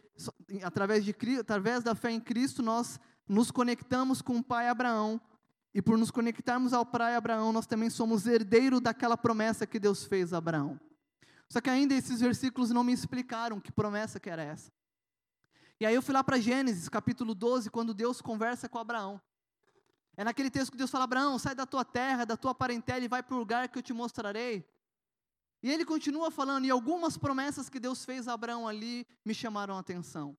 [0.63, 5.21] através de através da fé em Cristo nós nos conectamos com o pai Abraão,
[5.79, 10.05] e por nos conectarmos ao pai Abraão, nós também somos herdeiro daquela promessa que Deus
[10.05, 10.77] fez a Abraão.
[11.49, 14.73] Só que ainda esses versículos não me explicaram que promessa que era essa.
[15.79, 19.21] E aí eu fui lá para Gênesis, capítulo 12, quando Deus conversa com Abraão.
[20.17, 23.07] É naquele texto que Deus fala: Abraão, sai da tua terra, da tua parentela e
[23.07, 24.69] vai para o lugar que eu te mostrarei.
[25.63, 29.77] E ele continua falando, e algumas promessas que Deus fez a Abraão ali me chamaram
[29.77, 30.37] a atenção.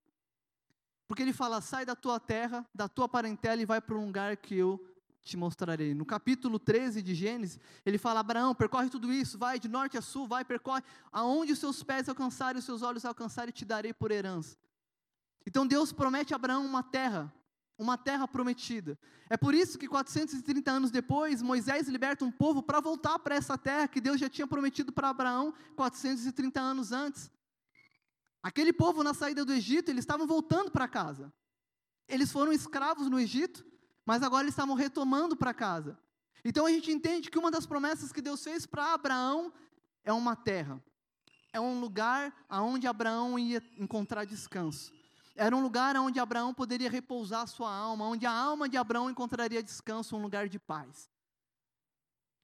[1.07, 4.35] Porque ele fala: sai da tua terra, da tua parentela e vai para um lugar
[4.35, 4.85] que eu
[5.23, 5.93] te mostrarei.
[5.93, 10.01] No capítulo 13 de Gênesis, ele fala: Abraão, percorre tudo isso, vai de norte a
[10.01, 14.11] sul, vai, percorre, aonde os seus pés alcançarem, os seus olhos alcançarem, te darei por
[14.11, 14.57] herança.
[15.45, 17.33] Então Deus promete a Abraão uma terra,
[17.77, 18.97] uma terra prometida.
[19.29, 23.57] É por isso que 430 anos depois, Moisés liberta um povo para voltar para essa
[23.57, 27.31] terra que Deus já tinha prometido para Abraão 430 anos antes.
[28.41, 31.31] Aquele povo na saída do Egito, eles estavam voltando para casa.
[32.07, 33.63] eles foram escravos no Egito,
[34.09, 35.95] mas agora eles estavam retomando para casa.
[36.43, 39.53] Então a gente entende que uma das promessas que Deus fez para Abraão
[40.03, 40.83] é uma terra.
[41.53, 44.91] É um lugar aonde Abraão ia encontrar descanso.
[45.35, 49.61] Era um lugar onde Abraão poderia repousar sua alma, onde a alma de Abraão encontraria
[49.61, 51.07] descanso, um lugar de paz.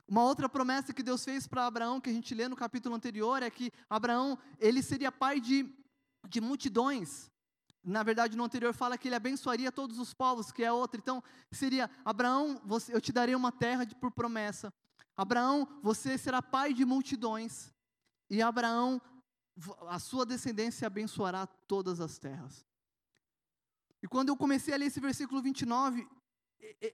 [0.08, 3.41] Uma outra promessa que Deus fez para Abraão, que a gente lê no capítulo anterior,
[3.41, 5.67] é que Abraão, ele seria pai de,
[6.30, 7.32] de multidões.
[7.86, 11.00] Na verdade, no anterior fala que ele abençoaria todos os povos, que é outra.
[11.00, 14.74] Então, seria, Abraão, você, eu te darei uma terra de, por promessa.
[15.15, 17.71] Abraão, você será pai de multidões.
[18.28, 19.00] E Abraão,
[19.88, 22.65] a sua descendência abençoará todas as terras.
[24.02, 26.08] E quando eu comecei a ler esse versículo 29,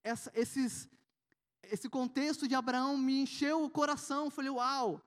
[0.04, 0.90] essa, esses,
[1.64, 4.26] esse contexto de Abraão me encheu o coração.
[4.26, 5.02] Eu falei, uau!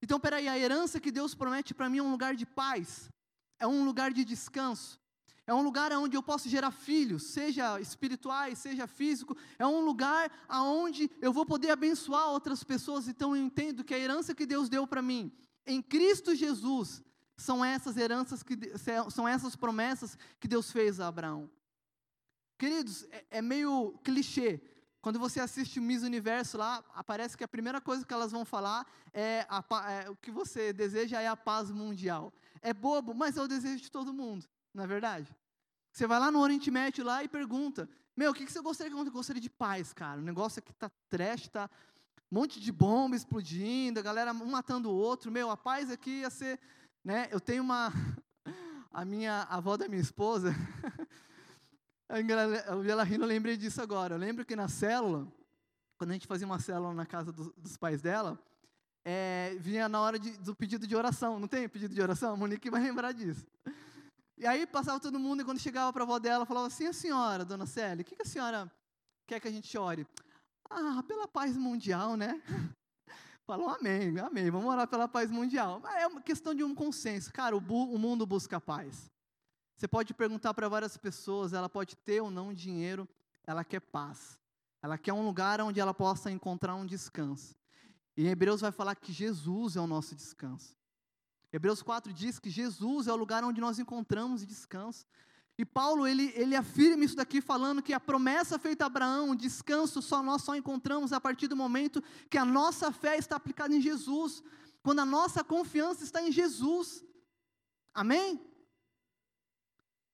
[0.00, 3.10] Então, peraí, a herança que Deus promete para mim é um lugar de paz,
[3.58, 5.00] é um lugar de descanso,
[5.46, 10.30] é um lugar onde eu posso gerar filhos, seja espirituais, seja físico, é um lugar
[10.48, 13.08] onde eu vou poder abençoar outras pessoas.
[13.08, 15.30] Então, eu entendo que a herança que Deus deu para mim,
[15.66, 17.02] em Cristo Jesus,
[17.36, 18.56] são essas heranças, que,
[19.10, 21.50] são essas promessas que Deus fez a Abraão.
[22.58, 24.62] Queridos, é, é meio clichê.
[25.02, 28.86] Quando você assiste Miss Universo lá, aparece que a primeira coisa que elas vão falar
[29.12, 32.32] é, a, é, o que você deseja é a paz mundial.
[32.62, 35.34] É bobo, mas é o desejo de todo mundo, não é verdade?
[35.92, 38.92] Você vai lá no Oriente Médio lá e pergunta: Meu, o que, que você gostaria?
[38.92, 40.20] Eu gostaria de paz, cara.
[40.20, 41.70] O negócio aqui tá trash, tá
[42.30, 45.30] um monte de bomba explodindo, a galera um matando o outro.
[45.30, 46.58] Meu, a paz aqui ia ser
[47.04, 47.28] né?
[47.30, 47.92] Eu tenho uma.
[48.90, 50.54] A minha a avó da minha esposa.
[52.08, 54.14] eu vi ela rindo, eu lembrei disso agora.
[54.14, 55.26] Eu lembro que na célula,
[55.98, 58.38] quando a gente fazia uma célula na casa do, dos pais dela,
[59.04, 61.40] é, vinha na hora de, do pedido de oração.
[61.40, 62.34] Não tem pedido de oração?
[62.34, 63.44] A Monique vai lembrar disso.
[64.36, 66.92] E aí passava todo mundo, e quando chegava para a avó dela, falava assim: a
[66.92, 68.70] senhora, dona Célia, o que, que a senhora
[69.26, 70.06] quer que a gente ore?
[70.68, 72.42] Ah, pela paz mundial, né?
[73.46, 74.50] Falam amém, amém.
[74.50, 75.82] Vamos orar pela paz mundial.
[75.96, 77.32] É uma questão de um consenso.
[77.32, 79.10] Cara, o, o mundo busca paz.
[79.76, 83.08] Você pode perguntar para várias pessoas, ela pode ter ou não dinheiro,
[83.46, 84.38] ela quer paz.
[84.82, 87.54] Ela quer um lugar onde ela possa encontrar um descanso.
[88.16, 90.76] E Hebreus vai falar que Jesus é o nosso descanso.
[91.54, 95.06] Hebreus 4 diz que Jesus é o lugar onde nós encontramos descanso.
[95.56, 99.36] E Paulo, ele, ele afirma isso daqui, falando que a promessa feita a Abraão, o
[99.36, 103.72] descanso, só nós só encontramos a partir do momento que a nossa fé está aplicada
[103.72, 104.42] em Jesus,
[104.82, 107.04] quando a nossa confiança está em Jesus.
[107.94, 108.44] Amém?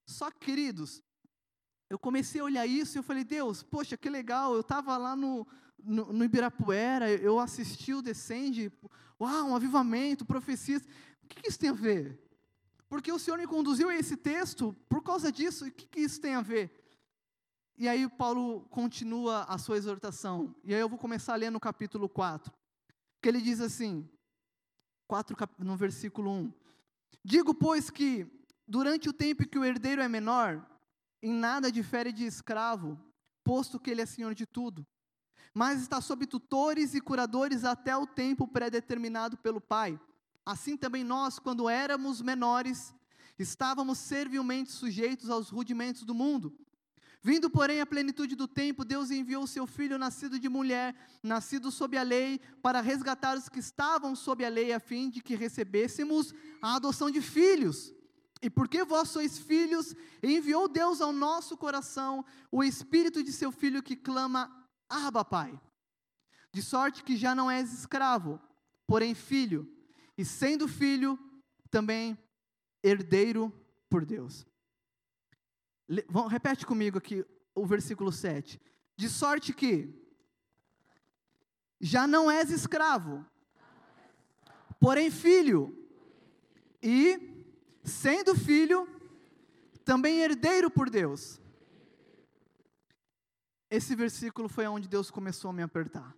[0.06, 1.02] Só que, queridos,
[1.88, 5.16] eu comecei a olhar isso e eu falei, Deus, poxa, que legal, eu estava lá
[5.16, 5.48] no,
[5.82, 8.70] no, no, Ibirapuera, eu assisti o Descende,
[9.18, 10.86] uau, um avivamento, profecias,
[11.30, 12.20] que, que isso tem a ver?
[12.88, 15.66] Porque o Senhor me conduziu a esse texto por causa disso.
[15.66, 16.76] O que, que isso tem a ver?
[17.78, 20.54] E aí Paulo continua a sua exortação.
[20.64, 22.52] E aí eu vou começar a ler no capítulo 4.
[23.22, 24.08] Que ele diz assim,
[25.06, 26.52] 4, no versículo 1.
[27.24, 28.26] Digo, pois, que
[28.66, 30.66] durante o tempo que o herdeiro é menor,
[31.22, 32.98] em nada difere de escravo,
[33.44, 34.86] posto que ele é senhor de tudo.
[35.54, 39.98] Mas está sob tutores e curadores até o tempo pré-determinado pelo pai.
[40.50, 42.92] Assim também nós, quando éramos menores,
[43.38, 46.52] estávamos servilmente sujeitos aos rudimentos do mundo.
[47.22, 51.96] Vindo, porém, à plenitude do tempo, Deus enviou seu filho, nascido de mulher, nascido sob
[51.96, 56.34] a lei, para resgatar os que estavam sob a lei, a fim de que recebêssemos
[56.60, 57.94] a adoção de filhos.
[58.42, 63.84] E porque vós sois filhos, enviou Deus ao nosso coração o espírito de seu filho
[63.84, 64.50] que clama:
[64.88, 65.60] Abba, Pai.
[66.52, 68.40] De sorte que já não és escravo,
[68.84, 69.72] porém filho
[70.20, 71.18] e sendo filho,
[71.70, 72.18] também
[72.82, 73.50] herdeiro
[73.88, 74.46] por Deus.
[75.88, 78.60] Le, vão, repete comigo aqui o versículo 7.
[78.98, 79.88] De sorte que
[81.80, 83.24] já não és escravo,
[84.78, 85.74] porém filho,
[86.82, 87.46] e
[87.82, 88.86] sendo filho,
[89.86, 91.40] também herdeiro por Deus.
[93.70, 96.14] Esse versículo foi onde Deus começou a me apertar.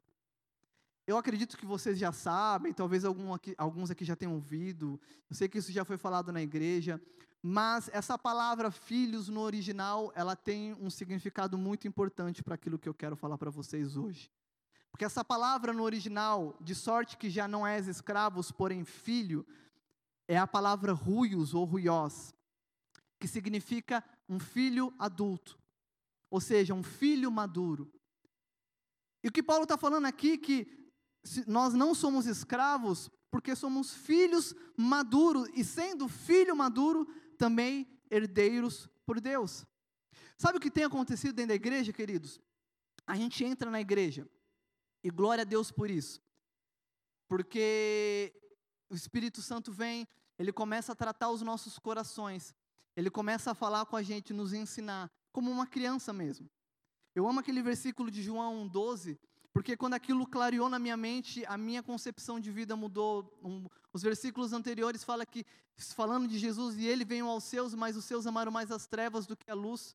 [1.12, 4.98] Eu acredito que vocês já sabem, talvez aqui, alguns aqui já tenham ouvido,
[5.28, 6.98] eu sei que isso já foi falado na igreja,
[7.42, 12.88] mas essa palavra filhos no original, ela tem um significado muito importante para aquilo que
[12.88, 14.30] eu quero falar para vocês hoje.
[14.90, 19.46] Porque essa palavra no original, de sorte que já não és escravos, porém filho,
[20.26, 22.34] é a palavra ruios ou ruiós,
[23.20, 25.58] que significa um filho adulto,
[26.30, 27.92] ou seja, um filho maduro.
[29.22, 30.81] E o que Paulo está falando aqui que
[31.46, 37.06] nós não somos escravos porque somos filhos maduros, e sendo filho maduro,
[37.38, 39.64] também herdeiros por Deus.
[40.36, 42.38] Sabe o que tem acontecido dentro da igreja, queridos?
[43.06, 44.28] A gente entra na igreja,
[45.02, 46.20] e glória a Deus por isso,
[47.26, 48.32] porque
[48.90, 50.06] o Espírito Santo vem,
[50.38, 52.54] ele começa a tratar os nossos corações,
[52.94, 56.50] ele começa a falar com a gente, nos ensinar, como uma criança mesmo.
[57.14, 59.18] Eu amo aquele versículo de João 1,12,
[59.52, 63.38] porque quando aquilo clareou na minha mente, a minha concepção de vida mudou.
[63.44, 65.44] Um, os versículos anteriores falam que,
[65.76, 69.26] falando de Jesus, e ele veio aos seus, mas os seus amaram mais as trevas
[69.26, 69.94] do que a luz.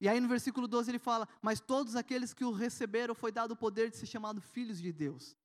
[0.00, 3.52] E aí no versículo 12 ele fala: Mas todos aqueles que o receberam foi dado
[3.52, 5.36] o poder de ser chamado filhos de Deus.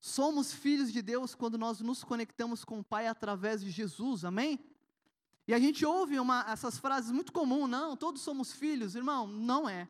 [0.00, 4.58] Somos filhos de Deus quando nós nos conectamos com o Pai através de Jesus, amém?
[5.46, 9.68] E a gente ouve uma, essas frases muito comuns, não, todos somos filhos, irmão, não
[9.68, 9.88] é.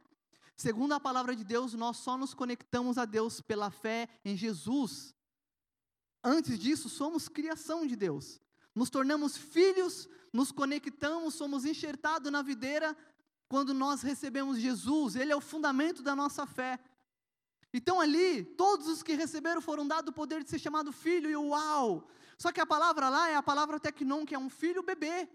[0.57, 5.15] Segundo a palavra de Deus, nós só nos conectamos a Deus pela fé em Jesus.
[6.23, 8.41] Antes disso, somos criação de Deus.
[8.75, 12.97] Nos tornamos filhos, nos conectamos, somos enxertados na videira
[13.49, 15.17] quando nós recebemos Jesus.
[15.17, 16.79] Ele é o fundamento da nossa fé.
[17.73, 21.37] Então ali, todos os que receberam foram dados o poder de ser chamado filho, e
[21.37, 22.09] uau!
[22.39, 25.29] Só que a palavra lá é a palavra tecnon, que é um filho bebê.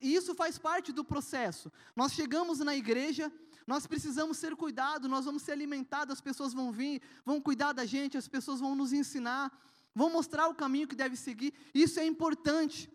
[0.00, 1.70] E isso faz parte do processo.
[1.94, 3.30] Nós chegamos na igreja,
[3.70, 7.86] nós precisamos ser cuidados, nós vamos ser alimentados, as pessoas vão vir, vão cuidar da
[7.86, 9.56] gente, as pessoas vão nos ensinar,
[9.94, 11.54] vão mostrar o caminho que deve seguir.
[11.72, 12.90] Isso é importante.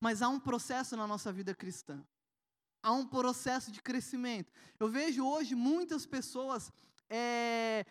[0.00, 2.04] Mas há um processo na nossa vida cristã.
[2.82, 4.52] Há um processo de crescimento.
[4.80, 6.72] Eu vejo hoje muitas pessoas
[7.08, 7.86] é,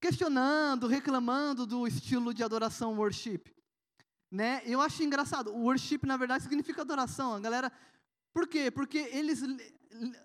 [0.00, 3.44] questionando, reclamando do estilo de adoração worship.
[4.28, 4.60] Né?
[4.64, 5.54] Eu acho engraçado.
[5.54, 7.32] O worship, na verdade, significa adoração.
[7.32, 7.70] A galera.
[8.32, 8.72] Por quê?
[8.72, 9.40] Porque eles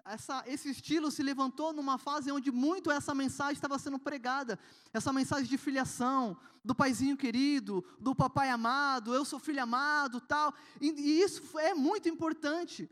[0.06, 4.60] essa, esse estilo se levantou numa fase onde muito essa mensagem estava sendo pregada,
[4.93, 10.54] essa mensagem de filiação, do paizinho querido, do papai amado, eu sou filho amado, tal,
[10.80, 12.89] e, e isso é muito importante.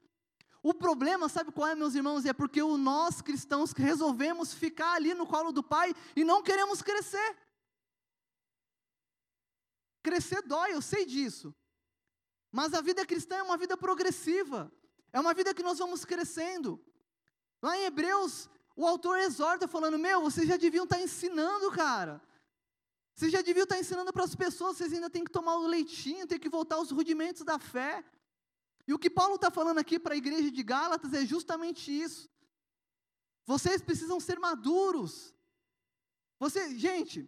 [0.62, 2.25] O problema, sabe qual é, meus irmãos?
[2.25, 6.82] É porque o nós cristãos resolvemos ficar ali no colo do pai e não queremos
[6.82, 7.38] crescer.
[10.03, 11.55] Crescer dói, eu sei disso.
[12.51, 14.71] Mas a vida cristã é uma vida progressiva.
[15.11, 16.79] É uma vida que nós vamos crescendo.
[17.61, 22.21] Lá em Hebreus, o autor exorta falando: Meu, vocês já deviam estar ensinando, cara.
[23.15, 26.25] Vocês já deviam estar ensinando para as pessoas, vocês ainda têm que tomar o leitinho,
[26.25, 28.03] tem que voltar aos rudimentos da fé.
[28.87, 32.29] E o que Paulo está falando aqui para a igreja de Gálatas é justamente isso.
[33.45, 35.35] Vocês precisam ser maduros.
[36.39, 37.27] Você, gente,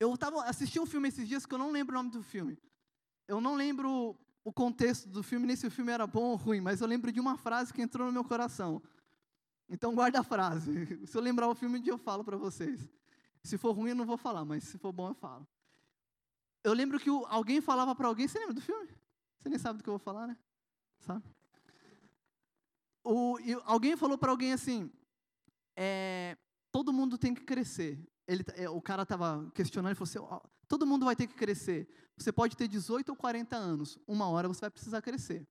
[0.00, 2.58] eu estava assistindo um filme esses dias que eu não lembro o nome do filme.
[3.28, 6.60] Eu não lembro o contexto do filme, nem se o filme era bom ou ruim,
[6.60, 8.82] mas eu lembro de uma frase que entrou no meu coração.
[9.68, 10.72] Então guarda a frase.
[11.06, 12.90] Se eu lembrar o filme, um dia eu falo para vocês.
[13.42, 15.46] Se for ruim, eu não vou falar, mas se for bom, eu falo.
[16.62, 18.88] Eu lembro que alguém falava para alguém, você lembra do filme?
[19.38, 20.36] Você nem sabe do que eu vou falar, né?
[21.00, 21.24] Sabe?
[23.02, 24.92] O, alguém falou para alguém assim,
[25.74, 26.36] é,
[26.70, 27.98] todo mundo tem que crescer.
[28.28, 31.86] Ele, é, o cara estava questionando, ele falou assim, todo mundo vai ter que crescer.
[32.16, 35.46] Você pode ter 18 ou 40 anos, uma hora você vai precisar crescer.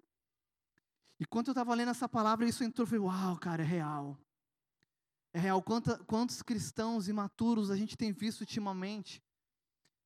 [1.20, 4.18] E quando eu estava lendo essa palavra, isso entrou, eu falei, uau, cara, é real.
[5.32, 5.62] É real.
[5.62, 9.22] Quanta, quantos cristãos imaturos a gente tem visto ultimamente?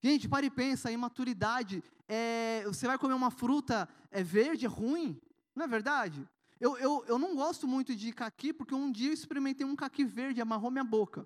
[0.04, 4.68] Gente, pare e pensa, a imaturidade, é, você vai comer uma fruta é verde, é
[4.70, 5.18] ruim,
[5.56, 6.28] não é verdade?
[6.60, 10.04] Eu, eu, eu não gosto muito de caqui, porque um dia eu experimentei um caqui
[10.04, 11.26] verde, amarrou minha boca.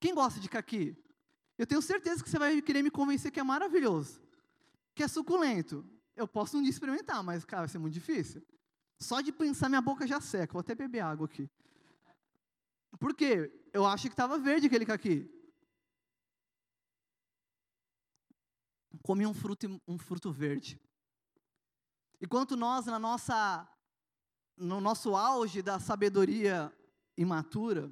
[0.00, 0.96] Quem gosta de caqui?
[1.58, 4.22] Eu tenho certeza que você vai querer me convencer que é maravilhoso,
[4.94, 5.84] que é suculento.
[6.14, 8.42] Eu posso um dia experimentar, mas, cara, vai ser muito difícil.
[9.00, 10.52] Só de pensar, minha boca já seca.
[10.52, 11.50] Vou até beber água aqui.
[12.98, 13.52] Por quê?
[13.72, 15.28] Eu acho que estava verde aquele caqui.
[19.02, 20.80] Comi um fruto, um fruto verde.
[22.20, 23.68] Enquanto nós, na nossa,
[24.56, 26.72] no nosso auge da sabedoria
[27.16, 27.90] imatura,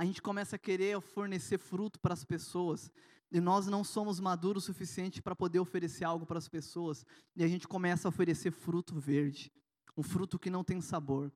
[0.00, 2.90] a gente começa a querer fornecer fruto para as pessoas,
[3.30, 7.04] e nós não somos maduros o suficiente para poder oferecer algo para as pessoas,
[7.36, 9.52] e a gente começa a oferecer fruto verde,
[9.94, 11.30] um fruto que não tem sabor.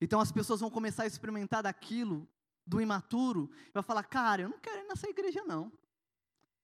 [0.00, 2.26] Então as pessoas vão começar a experimentar daquilo,
[2.66, 5.70] do imaturo, e vai falar: Cara, eu não quero ir nessa igreja, não.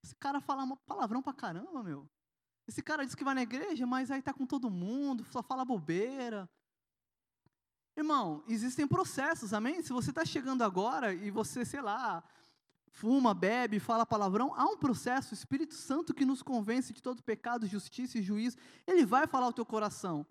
[0.03, 2.09] Esse cara fala palavrão para caramba, meu.
[2.66, 5.66] Esse cara diz que vai na igreja, mas aí tá com todo mundo, só fala
[5.66, 6.48] bobeira.
[7.97, 9.82] Irmão, existem processos, amém?
[9.82, 12.24] Se você está chegando agora e você, sei lá,
[12.88, 17.22] fuma, bebe, fala palavrão, há um processo, o Espírito Santo que nos convence de todo
[17.22, 20.26] pecado, justiça e juízo, ele vai falar ao teu coração.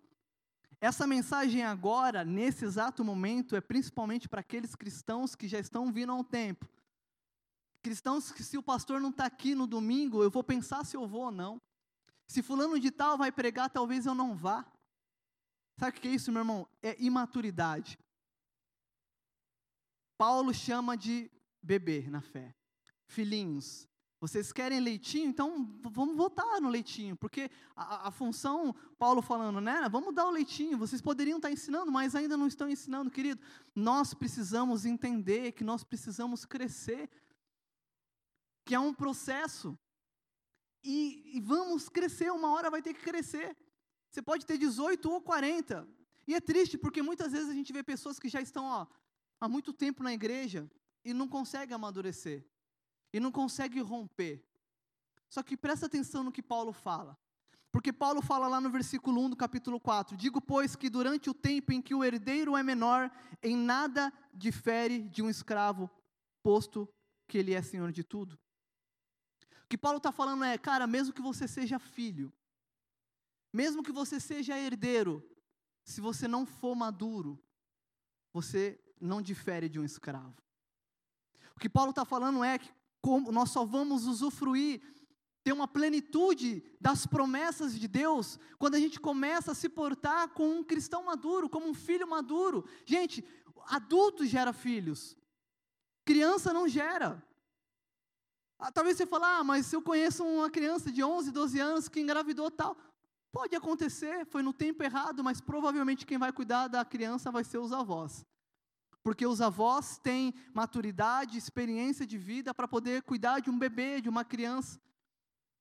[0.79, 6.11] Essa mensagem agora, nesse exato momento, é principalmente para aqueles cristãos que já estão vindo
[6.11, 6.67] há um tempo.
[7.83, 11.07] Cristãos que, se o pastor não está aqui no domingo, eu vou pensar se eu
[11.07, 11.61] vou ou não.
[12.27, 14.65] Se fulano de tal vai pregar, talvez eu não vá.
[15.81, 16.67] Sabe o que é isso, meu irmão?
[16.83, 17.97] É imaturidade.
[20.15, 21.27] Paulo chama de
[21.59, 22.53] beber na fé.
[23.07, 25.27] Filhinhos, vocês querem leitinho?
[25.27, 29.89] Então vamos votar no leitinho, porque a, a, função, Paulo falando, né?
[29.89, 30.77] Vamos dar o leitinho.
[30.77, 33.41] Vocês poderiam estar ensinando, mas ainda não estão ensinando, querido.
[33.73, 37.09] Nós precisamos entender que nós precisamos crescer,
[38.65, 39.75] que é um processo.
[40.83, 43.57] E, e vamos crescer, uma hora vai ter que crescer.
[44.11, 45.87] Você pode ter 18 ou 40.
[46.27, 48.85] E é triste, porque muitas vezes a gente vê pessoas que já estão ó,
[49.39, 50.69] há muito tempo na igreja
[51.03, 52.45] e não conseguem amadurecer
[53.13, 54.45] e não consegue romper.
[55.29, 57.17] Só que presta atenção no que Paulo fala.
[57.71, 61.33] Porque Paulo fala lá no versículo 1 do capítulo 4: Digo, pois, que durante o
[61.33, 63.09] tempo em que o herdeiro é menor,
[63.41, 65.89] em nada difere de um escravo,
[66.43, 66.87] posto
[67.29, 68.37] que ele é senhor de tudo.
[69.63, 72.33] O que Paulo está falando é, cara, mesmo que você seja filho,
[73.53, 75.23] mesmo que você seja herdeiro,
[75.83, 77.41] se você não for maduro,
[78.31, 80.35] você não difere de um escravo.
[81.55, 82.71] O que Paulo está falando é que
[83.31, 84.81] nós só vamos usufruir,
[85.43, 90.59] ter uma plenitude das promessas de Deus, quando a gente começa a se portar como
[90.59, 92.63] um cristão maduro, como um filho maduro.
[92.85, 93.25] Gente,
[93.65, 95.17] adulto gera filhos,
[96.05, 97.25] criança não gera.
[98.59, 101.99] Ah, talvez você fale, ah, mas eu conheço uma criança de 11, 12 anos que
[101.99, 102.77] engravidou tal.
[103.31, 107.57] Pode acontecer, foi no tempo errado, mas provavelmente quem vai cuidar da criança vai ser
[107.57, 108.25] os avós
[109.03, 114.09] porque os avós têm maturidade, experiência de vida para poder cuidar de um bebê, de
[114.09, 114.79] uma criança.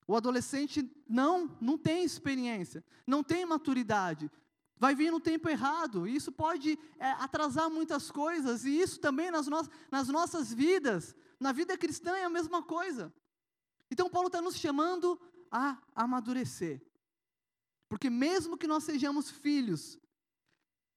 [0.07, 4.31] O adolescente não, não tem experiência, não tem maturidade,
[4.77, 9.31] vai vir no tempo errado, e isso pode é, atrasar muitas coisas, e isso também
[9.31, 13.13] nas, no, nas nossas vidas, na vida cristã é a mesma coisa.
[13.91, 16.83] Então, Paulo está nos chamando a amadurecer,
[17.91, 19.99] porque mesmo que nós sejamos filhos,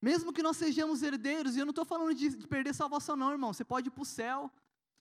[0.00, 3.32] mesmo que nós sejamos herdeiros, e eu não estou falando de, de, perder salvação, não,
[3.32, 3.52] irmão.
[3.52, 4.48] Você pode ir para o céu,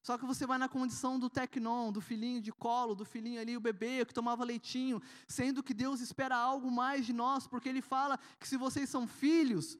[0.01, 3.55] só que você vai na condição do tecnon, do filhinho de colo, do filhinho ali,
[3.55, 7.81] o bebê que tomava leitinho, sendo que Deus espera algo mais de nós, porque Ele
[7.81, 9.77] fala que se vocês são filhos,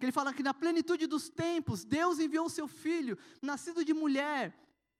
[0.00, 3.94] que Ele fala que na plenitude dos tempos, Deus enviou o seu filho, nascido de
[3.94, 4.52] mulher,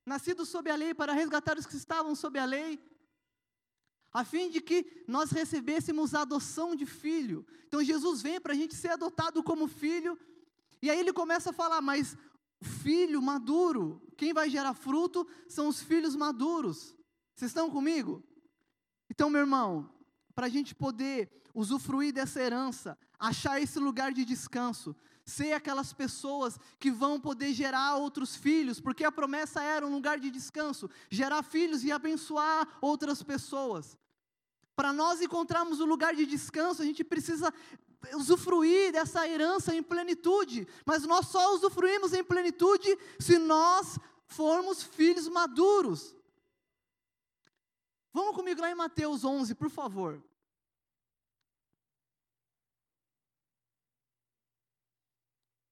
[0.06, 2.78] nascido sob a lei, para resgatar os que estavam sob a lei
[4.16, 7.46] a fim de que nós recebêssemos a adoção de filho.
[7.68, 10.18] Então Jesus vem para a gente ser adotado como filho,
[10.80, 12.16] e aí ele começa a falar, mas
[12.62, 16.96] filho maduro, quem vai gerar fruto são os filhos maduros.
[17.34, 18.24] Vocês estão comigo?
[19.10, 19.86] Então, meu irmão,
[20.34, 24.96] para a gente poder usufruir dessa herança, achar esse lugar de descanso,
[25.26, 30.18] ser aquelas pessoas que vão poder gerar outros filhos, porque a promessa era um lugar
[30.18, 33.94] de descanso, gerar filhos e abençoar outras pessoas.
[34.76, 37.52] Para nós encontrarmos o um lugar de descanso, a gente precisa
[38.14, 45.28] usufruir dessa herança em plenitude, mas nós só usufruímos em plenitude se nós formos filhos
[45.28, 46.14] maduros.
[48.12, 50.22] Vamos comigo lá em Mateus 11, por favor.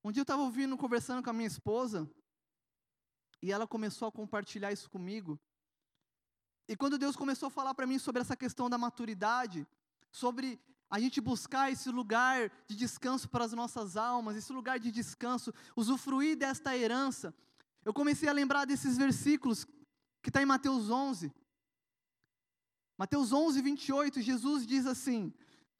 [0.02, 2.11] Um dia eu estava ouvindo, conversando com a minha esposa,
[3.42, 5.38] e ela começou a compartilhar isso comigo.
[6.68, 9.66] E quando Deus começou a falar para mim sobre essa questão da maturidade,
[10.10, 14.90] sobre a gente buscar esse lugar de descanso para as nossas almas, esse lugar de
[14.90, 17.34] descanso, usufruir desta herança,
[17.84, 19.66] eu comecei a lembrar desses versículos
[20.22, 21.32] que está em Mateus 11.
[22.96, 25.34] Mateus 11, 28, Jesus diz assim: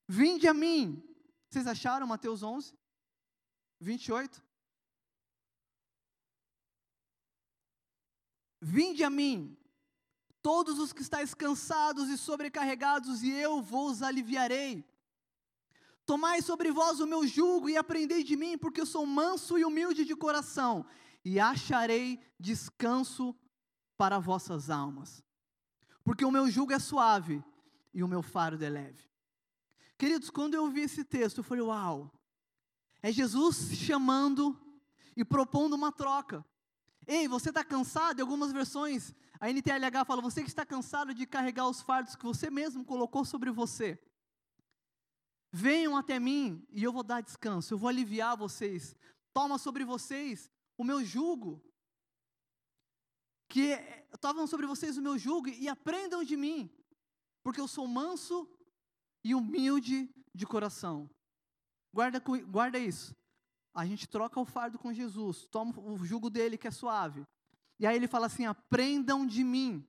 [0.07, 1.03] Vinde a mim.
[1.49, 2.75] Vocês acharam Mateus 11,
[3.81, 4.43] 28?
[8.61, 9.57] Vinde a mim,
[10.45, 14.85] todos os que estáis cansados e sobrecarregados, e eu vos aliviarei.
[16.05, 19.65] Tomai sobre vós o meu jugo e aprendei de mim, porque eu sou manso e
[19.65, 20.85] humilde de coração,
[21.25, 23.35] e acharei descanso
[23.97, 25.25] para vossas almas.
[26.05, 27.43] Porque o meu jugo é suave
[27.95, 29.09] e o meu fardo é leve.
[29.97, 32.13] Queridos, quando eu vi esse texto, eu falei: Uau!
[33.03, 34.61] É Jesus chamando
[35.17, 36.45] e propondo uma troca.
[37.07, 38.19] Ei, você está cansado?
[38.19, 39.15] Em algumas versões
[39.45, 43.27] a NTLH fala: você que está cansado de carregar os fardos que você mesmo colocou
[43.27, 44.03] sobre você,
[45.53, 48.97] venham até mim e eu vou dar descanso, eu vou aliviar vocês.
[49.35, 51.63] Toma sobre vocês o meu jugo,
[53.51, 53.77] que
[54.19, 56.71] tomam sobre vocês o meu jugo e aprendam de mim,
[57.43, 58.49] porque eu sou manso
[59.23, 61.11] e humilde de coração.
[61.93, 62.19] Guarda,
[62.49, 63.15] guarda isso.
[63.75, 67.27] A gente troca o fardo com Jesus, toma o jugo dele que é suave.
[67.79, 69.87] E aí ele fala assim: aprendam de mim,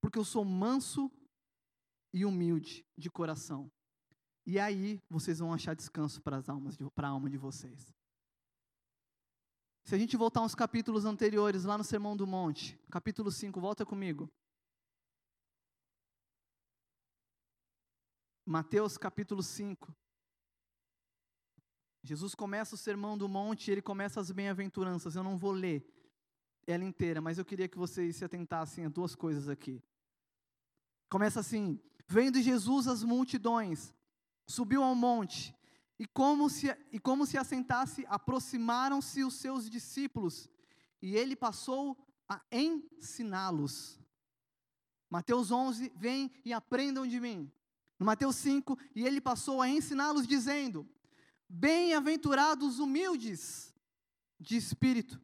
[0.00, 1.10] porque eu sou manso
[2.12, 3.70] e humilde de coração.
[4.46, 7.92] E aí vocês vão achar descanso para as almas, para a alma de vocês.
[9.84, 13.84] Se a gente voltar uns capítulos anteriores, lá no Sermão do Monte, capítulo 5, volta
[13.84, 14.30] comigo.
[18.44, 19.94] Mateus capítulo 5.
[22.02, 25.16] Jesus começa o Sermão do Monte, ele começa as bem-aventuranças.
[25.16, 25.84] Eu não vou ler
[26.66, 29.82] ela inteira, mas eu queria que vocês se atentassem a duas coisas aqui.
[31.08, 33.94] Começa assim: Vendo Jesus as multidões,
[34.46, 35.54] subiu ao monte,
[35.98, 40.48] e como se, e como se assentasse, aproximaram-se os seus discípulos,
[41.00, 41.96] e ele passou
[42.28, 43.98] a ensiná-los.
[45.08, 47.50] Mateus 11, vem e aprendam de mim.
[47.98, 50.86] No Mateus 5, e ele passou a ensiná-los, dizendo:
[51.48, 53.74] Bem-aventurados humildes
[54.38, 55.20] de espírito,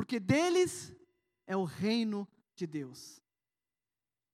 [0.00, 0.96] porque deles
[1.46, 2.26] é o reino
[2.56, 3.20] de Deus.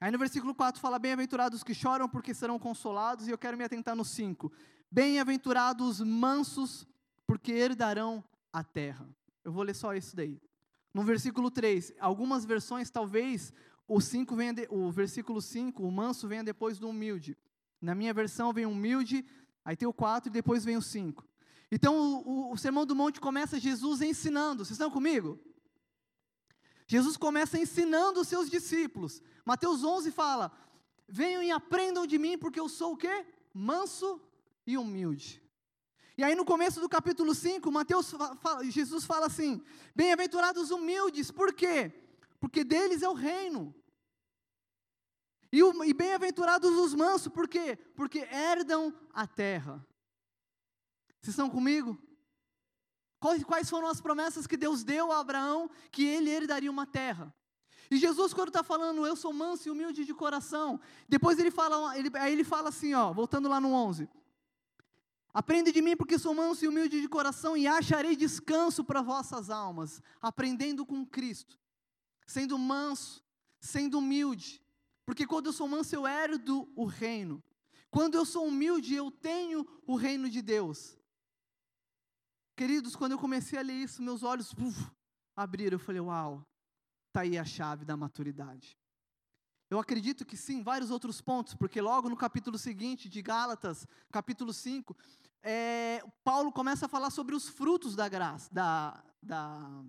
[0.01, 3.65] Aí no versículo 4 fala: Bem-aventurados que choram, porque serão consolados, e eu quero me
[3.65, 4.53] atentar no 5.
[4.89, 6.87] Bem-aventurados mansos,
[7.27, 9.09] porque herdarão a terra.
[9.43, 10.41] Eu vou ler só isso daí.
[10.95, 13.53] No versículo 3, algumas versões talvez
[13.89, 17.37] o, 5 venha de, o versículo 5, o manso venha depois do humilde.
[17.81, 19.27] Na minha versão vem humilde,
[19.65, 21.27] aí tem o 4 e depois vem o 5.
[21.73, 24.65] Então o, o, o Sermão do Monte começa Jesus ensinando.
[24.65, 25.41] Vocês estão comigo?
[26.87, 29.21] Jesus começa ensinando os seus discípulos.
[29.45, 30.53] Mateus 11 fala:
[31.09, 33.27] Venham e aprendam de mim, porque eu sou o quê?
[33.53, 34.21] Manso
[34.67, 35.43] e humilde.
[36.17, 39.63] E aí no começo do capítulo 5, Mateus fala, Jesus fala assim:
[39.95, 41.93] Bem-aventurados humildes, por quê?
[42.39, 43.75] Porque deles é o reino.
[45.53, 47.77] E, e bem-aventurados os mansos, por quê?
[47.95, 49.85] Porque herdam a terra.
[51.21, 51.99] Vocês estão comigo?
[53.45, 57.35] Quais, foram as promessas que Deus deu a Abraão que ele herdaria uma terra?
[57.91, 61.97] E Jesus, quando está falando, eu sou manso e humilde de coração, depois ele fala,
[61.97, 64.09] ele, aí ele fala assim, ó, voltando lá no 11:
[65.33, 69.51] Aprende de mim, porque sou manso e humilde de coração, e acharei descanso para vossas
[69.51, 71.59] almas, aprendendo com Cristo,
[72.27, 73.25] sendo manso,
[73.61, 74.63] sendo humilde,
[75.05, 77.43] porque quando eu sou manso, eu herdo o reino,
[77.91, 80.99] quando eu sou humilde, eu tenho o reino de Deus.
[82.57, 84.91] Queridos, quando eu comecei a ler isso, meus olhos uf,
[85.37, 85.75] abriram.
[85.75, 86.43] Eu falei, uau,
[87.09, 88.79] está aí a chave da maturidade.
[89.69, 94.55] Eu acredito que sim, vários outros pontos, porque logo no capítulo seguinte de Gálatas, capítulo
[94.55, 94.97] 5,
[95.43, 99.85] é, Paulo começa a falar sobre os frutos da graça, da, da,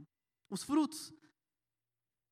[0.49, 1.13] os frutos.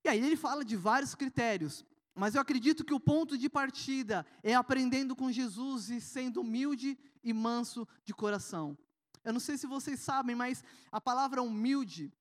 [0.04, 4.26] E aí ele fala de vários critérios, mas eu acredito que o ponto de partida
[4.44, 8.78] é aprendendo com Jesus e sendo humilde e manso de coração.
[9.26, 12.13] Eu não sei se vocês sabem, mas a palavra humilde,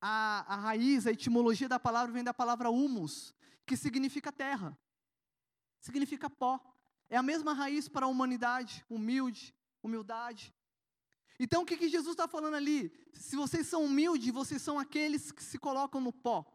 [0.00, 3.34] a, a raiz, a etimologia da palavra vem da palavra humus,
[3.66, 4.78] que significa terra,
[5.80, 6.60] significa pó.
[7.10, 10.54] É a mesma raiz para a humanidade, humilde, humildade.
[11.38, 12.92] Então o que, que Jesus está falando ali?
[13.12, 16.46] Se vocês são humildes, vocês são aqueles que se colocam no pó.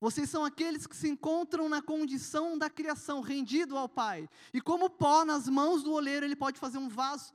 [0.00, 4.28] Vocês são aqueles que se encontram na condição da criação, rendido ao Pai.
[4.52, 7.34] E como pó nas mãos do oleiro, ele pode fazer um vaso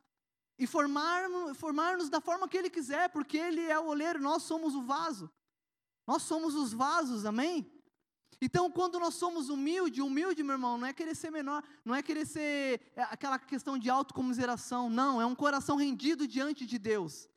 [0.59, 4.75] e formar-nos formar da forma que Ele quiser, porque Ele é o oleiro, nós somos
[4.75, 5.31] o vaso.
[6.05, 7.71] Nós somos os vasos, amém?
[8.41, 12.01] Então, quando nós somos humilde, humilde, meu irmão, não é querer ser menor, não é
[12.01, 17.29] querer ser é, aquela questão de autocomiseração, não, é um coração rendido diante de Deus.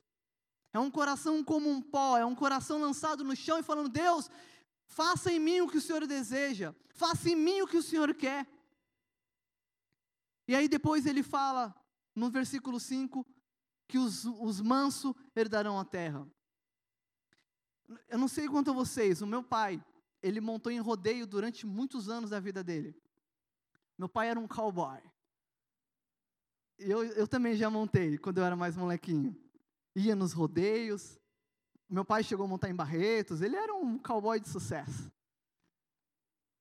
[0.73, 4.31] É um coração como um pó, é um coração lançado no chão e falando: Deus,
[4.87, 8.15] faça em mim o que o Senhor deseja, faça em mim o que o Senhor
[8.15, 8.49] quer.
[10.49, 11.75] E aí depois ele fala:
[12.15, 13.27] no versículo 5,
[13.89, 16.27] que os, os mansos herdarão a terra.
[18.09, 19.83] Eu não sei quanto a vocês, o meu pai,
[20.23, 22.97] ele montou em rodeio durante muitos anos da vida dele.
[23.99, 25.01] Meu pai era um cowboy.
[26.79, 29.37] Eu, eu também já montei quando eu era mais molequinho.
[29.95, 31.19] Ia nos rodeios.
[31.89, 33.43] Meu pai chegou a montar em Barretos.
[33.43, 35.11] Ele era um cowboy de sucesso.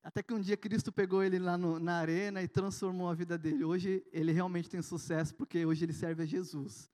[0.02, 3.38] Até que um dia Cristo pegou ele lá no, na arena e transformou a vida
[3.38, 3.64] dele.
[3.64, 6.90] Hoje ele realmente tem sucesso porque hoje ele serve a Jesus.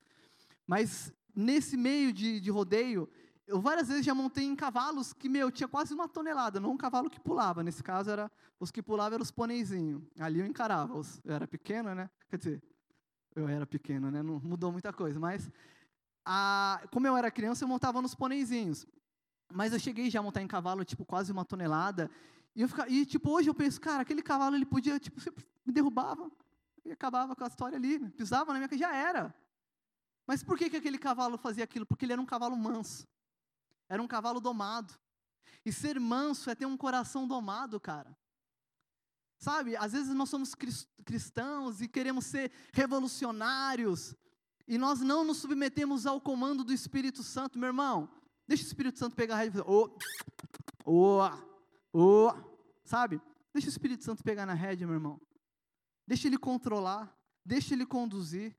[0.67, 3.09] Mas nesse meio de, de rodeio,
[3.47, 6.77] eu várias vezes já montei em cavalos que, meu, tinha quase uma tonelada, não um
[6.77, 7.63] cavalo que pulava.
[7.63, 10.03] Nesse caso, era os que pulavam eram os poneizinhos.
[10.19, 10.95] Ali eu encarava.
[10.95, 12.11] Os, eu era pequeno, né?
[12.29, 12.63] Quer dizer,
[13.35, 14.21] eu era pequeno, né?
[14.21, 15.19] Não mudou muita coisa.
[15.19, 15.49] Mas,
[16.23, 18.85] a, como eu era criança, eu montava nos poneizinhos.
[19.51, 22.11] Mas eu cheguei já a montar em cavalo, tipo, quase uma tonelada.
[22.55, 25.19] E, eu ficava, e, tipo, hoje eu penso, cara, aquele cavalo ele podia, tipo,
[25.65, 26.31] me derrubava
[26.83, 29.33] e acabava com a história ali, pisava na minha já era.
[30.25, 31.85] Mas por que, que aquele cavalo fazia aquilo?
[31.85, 33.07] Porque ele era um cavalo manso.
[33.87, 34.93] Era um cavalo domado.
[35.65, 38.15] E ser manso é ter um coração domado, cara.
[39.39, 40.53] Sabe, às vezes nós somos
[41.05, 44.13] cristãos e queremos ser revolucionários,
[44.67, 48.07] e nós não nos submetemos ao comando do Espírito Santo, meu irmão.
[48.47, 49.97] Deixa o Espírito Santo pegar a rede e fazer, ô,
[50.85, 51.19] ô,
[51.93, 52.31] ô,
[52.83, 53.21] sabe?
[53.53, 55.19] Deixa o Espírito Santo pegar na rédea, meu irmão.
[56.07, 57.15] Deixa ele controlar,
[57.45, 58.55] deixa ele conduzir.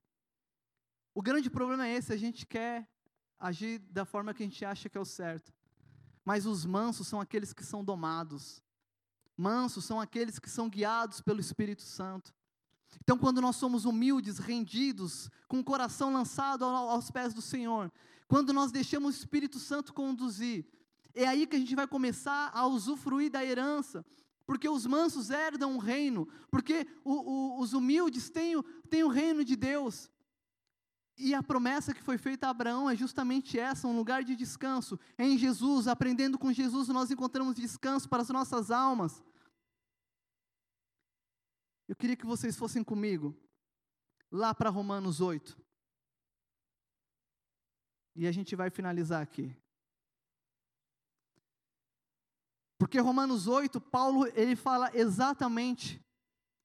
[1.15, 2.89] O grande problema é esse, a gente quer
[3.39, 5.53] agir da forma que a gente acha que é o certo.
[6.25, 8.63] Mas os mansos são aqueles que são domados.
[9.37, 12.35] Mansos são aqueles que são guiados pelo Espírito Santo.
[13.03, 17.91] Então, quando nós somos humildes, rendidos, com o coração lançado aos pés do Senhor,
[18.29, 20.67] quando nós deixamos o Espírito Santo conduzir,
[21.15, 24.05] é aí que a gente vai começar a usufruir da herança,
[24.47, 29.09] porque os mansos herdam o reino, porque o, o, os humildes têm o, têm o
[29.09, 30.11] reino de Deus.
[31.17, 34.99] E a promessa que foi feita a Abraão é justamente essa, um lugar de descanso.
[35.19, 39.23] Em Jesus, aprendendo com Jesus, nós encontramos descanso para as nossas almas.
[41.87, 43.37] Eu queria que vocês fossem comigo
[44.31, 45.61] lá para Romanos 8.
[48.17, 49.55] E a gente vai finalizar aqui.
[52.81, 56.03] Porque Romanos 8, Paulo, ele fala exatamente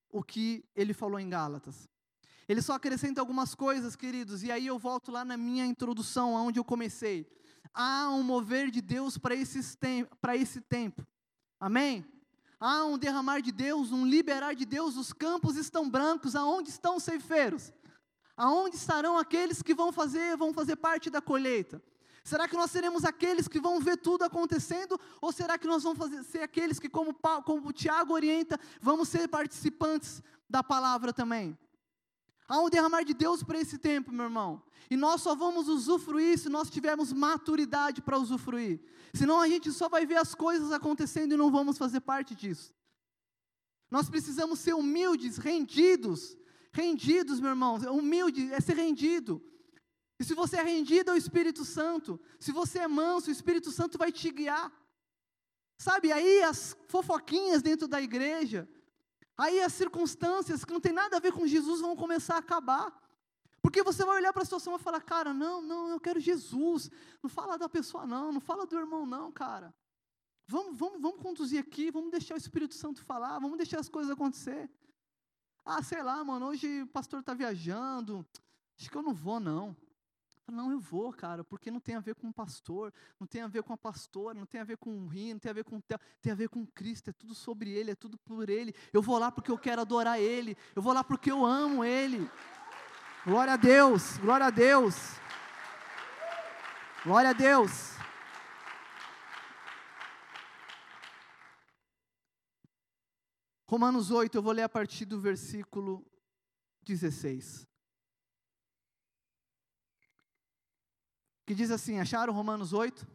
[0.09, 1.89] o que ele falou em Gálatas.
[2.47, 6.57] Ele só acrescenta algumas coisas, queridos, e aí eu volto lá na minha introdução, onde
[6.57, 7.29] eu comecei.
[7.73, 11.05] Há um mover de Deus para esse tempo.
[11.59, 12.05] Amém?
[12.61, 16.95] há um derramar de Deus, um liberar de Deus, os campos estão brancos, aonde estão
[16.95, 17.73] os ceifeiros?
[18.37, 21.83] Aonde estarão aqueles que vão fazer, vão fazer parte da colheita?
[22.25, 24.99] Será que nós seremos aqueles que vão ver tudo acontecendo?
[25.21, 29.09] Ou será que nós vamos fazer, ser aqueles que, como, como o Tiago orienta, vamos
[29.09, 31.55] ser participantes da palavra também?
[32.47, 34.59] Há um derramar de Deus para esse tempo, meu irmão.
[34.89, 38.81] E nós só vamos usufruir se nós tivermos maturidade para usufruir.
[39.13, 42.73] Senão a gente só vai ver as coisas acontecendo e não vamos fazer parte disso.
[43.91, 46.35] Nós precisamos ser humildes, rendidos.
[46.71, 47.75] Rendidos, meu irmão.
[47.75, 49.39] Humilde é ser rendido.
[50.19, 53.97] E se você é rendido ao Espírito Santo, se você é manso, o Espírito Santo
[53.97, 54.71] vai te guiar.
[55.77, 58.67] Sabe, aí as fofoquinhas dentro da igreja,
[59.37, 63.01] Aí as circunstâncias que não tem nada a ver com Jesus vão começar a acabar.
[63.61, 66.89] Porque você vai olhar para a situação e falar, cara, não, não, eu quero Jesus.
[67.21, 69.73] Não fala da pessoa, não, não fala do irmão, não, cara.
[70.47, 74.11] Vamos, vamos, vamos conduzir aqui, vamos deixar o Espírito Santo falar, vamos deixar as coisas
[74.11, 74.69] acontecer.
[75.65, 78.25] Ah, sei lá, mano, hoje o pastor está viajando,
[78.79, 79.75] acho que eu não vou, não.
[80.47, 83.47] Não, eu vou, cara, porque não tem a ver com o pastor, não tem a
[83.47, 85.63] ver com a pastora, não tem a ver com o rio, não tem a ver
[85.63, 88.47] com o tel, tem a ver com Cristo, é tudo sobre Ele, é tudo por
[88.47, 88.73] Ele.
[88.93, 92.29] Eu vou lá porque eu quero adorar Ele, eu vou lá porque eu amo Ele.
[93.25, 94.95] Glória a Deus, glória a Deus.
[97.03, 97.95] Glória a Deus.
[103.67, 106.05] Romanos 8, eu vou ler a partir do versículo
[106.83, 107.67] 16.
[111.45, 113.07] Que diz assim: acharam Romanos 8?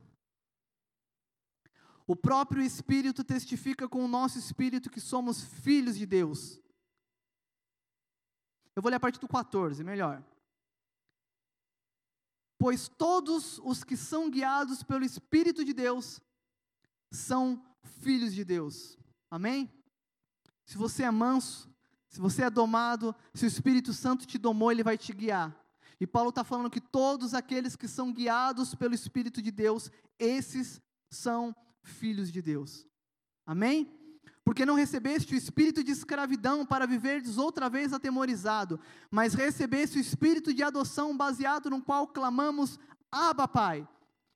[2.06, 6.60] O próprio Espírito testifica com o nosso espírito que somos filhos de Deus.
[8.74, 10.24] Eu vou ler a partir do 14, melhor.
[12.58, 16.20] Pois todos os que são guiados pelo Espírito de Deus
[17.10, 18.98] são filhos de Deus.
[19.30, 19.72] Amém?
[20.64, 21.70] Se você é manso,
[22.08, 25.56] se você é domado, se o Espírito Santo te domou, ele vai te guiar.
[26.00, 30.80] E Paulo está falando que todos aqueles que são guiados pelo Espírito de Deus, esses
[31.10, 32.86] são filhos de Deus.
[33.46, 33.92] Amém?
[34.42, 38.80] Porque não recebeste o espírito de escravidão para viverdes outra vez atemorizado,
[39.10, 42.78] mas recebeste o espírito de adoção baseado no qual clamamos:
[43.12, 43.86] Abba, Pai.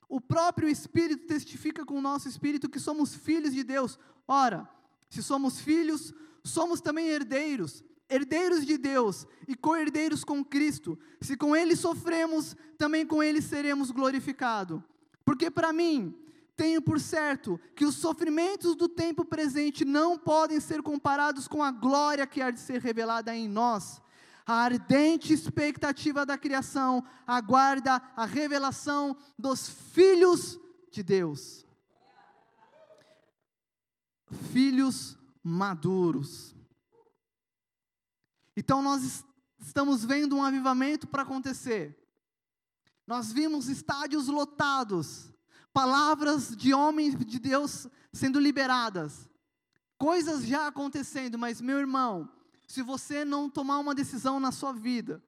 [0.07, 3.99] O próprio Espírito testifica com o nosso espírito que somos filhos de Deus.
[4.29, 4.69] Ora,
[5.09, 6.13] se somos filhos,
[6.45, 10.99] somos também herdeiros herdeiros de Deus e co-herdeiros com Cristo.
[11.21, 14.83] Se com Ele sofremos, também com Ele seremos glorificados.
[15.25, 16.15] Porque para mim,
[16.57, 21.71] tenho por certo que os sofrimentos do tempo presente não podem ser comparados com a
[21.71, 24.01] glória que há de ser revelada em nós.
[24.47, 30.61] A ardente expectativa da criação aguarda a revelação dos filhos
[30.93, 31.67] de Deus.
[34.53, 36.54] Filhos maduros.
[38.57, 39.25] Então nós
[39.59, 41.99] estamos vendo um avivamento para acontecer.
[43.07, 45.33] Nós vimos estádios lotados,
[45.73, 49.29] palavras de homens de Deus sendo liberadas,
[49.99, 52.31] coisas já acontecendo, mas meu irmão,
[52.67, 55.23] se você não tomar uma decisão na sua vida,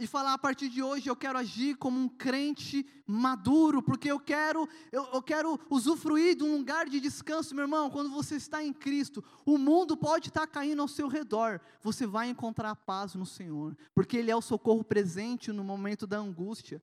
[0.00, 4.18] e falar a partir de hoje eu quero agir como um crente maduro, porque eu
[4.18, 7.90] quero eu, eu, quero usufruir de um lugar de descanso, meu irmão.
[7.90, 12.30] Quando você está em Cristo, o mundo pode estar caindo ao seu redor, você vai
[12.30, 16.82] encontrar paz no Senhor, porque Ele é o socorro presente no momento da angústia.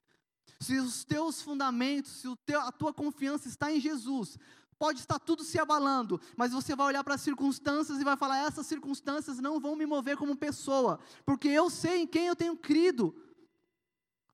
[0.59, 4.37] Se os teus fundamentos, se o teu, a tua confiança está em Jesus,
[4.79, 8.39] pode estar tudo se abalando, mas você vai olhar para as circunstâncias e vai falar:
[8.45, 12.55] essas circunstâncias não vão me mover como pessoa, porque eu sei em quem eu tenho
[12.55, 13.15] crido.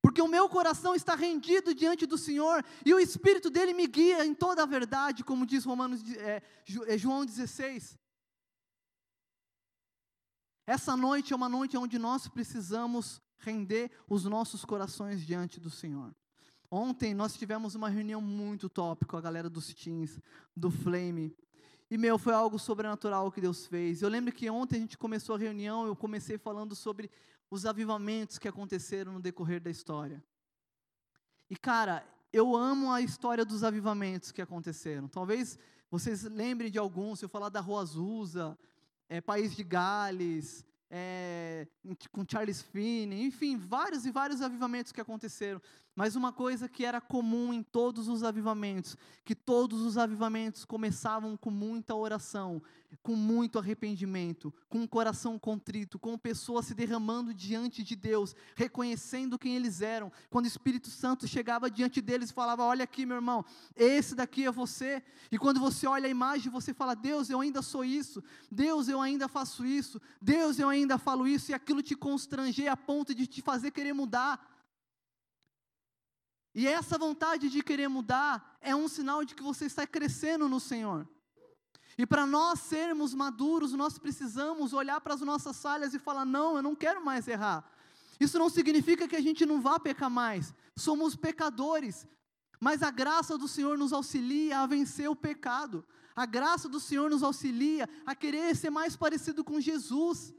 [0.01, 4.25] Porque o meu coração está rendido diante do Senhor e o Espírito dele me guia
[4.25, 6.43] em toda a verdade, como diz Romanos, é,
[6.97, 7.97] João 16.
[10.67, 16.13] Essa noite é uma noite onde nós precisamos render os nossos corações diante do Senhor.
[16.75, 20.19] Ontem nós tivemos uma reunião muito top com a galera dos Teams,
[20.57, 21.31] do Flame.
[21.87, 24.01] E, meu, foi algo sobrenatural que Deus fez.
[24.01, 27.11] Eu lembro que ontem a gente começou a reunião, eu comecei falando sobre
[27.51, 30.23] os avivamentos que aconteceram no decorrer da história.
[31.47, 35.07] E, cara, eu amo a história dos avivamentos que aconteceram.
[35.07, 35.59] Talvez
[35.91, 38.57] vocês lembrem de alguns, se eu falar da Rua Azusa,
[39.07, 41.67] é, País de Gales, é,
[42.11, 45.61] com Charles Finney, enfim, vários e vários avivamentos que aconteceram.
[45.95, 51.37] Mas uma coisa que era comum em todos os avivamentos, que todos os avivamentos começavam
[51.37, 52.63] com muita oração,
[53.03, 59.37] com muito arrependimento, com um coração contrito, com pessoas se derramando diante de Deus, reconhecendo
[59.37, 60.11] quem eles eram.
[60.31, 64.45] Quando o Espírito Santo chegava diante deles e falava: Olha aqui, meu irmão, esse daqui
[64.45, 65.03] é você.
[65.31, 68.23] E quando você olha a imagem, você fala: Deus, eu ainda sou isso.
[68.51, 70.01] Deus, eu ainda faço isso.
[70.21, 71.51] Deus, eu ainda falo isso.
[71.51, 74.52] E aquilo te constranger a ponto de te fazer querer mudar.
[76.55, 80.59] E essa vontade de querer mudar é um sinal de que você está crescendo no
[80.59, 81.07] Senhor.
[81.97, 86.55] E para nós sermos maduros, nós precisamos olhar para as nossas falhas e falar: não,
[86.55, 87.63] eu não quero mais errar.
[88.19, 90.53] Isso não significa que a gente não vá pecar mais.
[90.75, 92.07] Somos pecadores.
[92.59, 95.85] Mas a graça do Senhor nos auxilia a vencer o pecado.
[96.15, 100.33] A graça do Senhor nos auxilia a querer ser mais parecido com Jesus.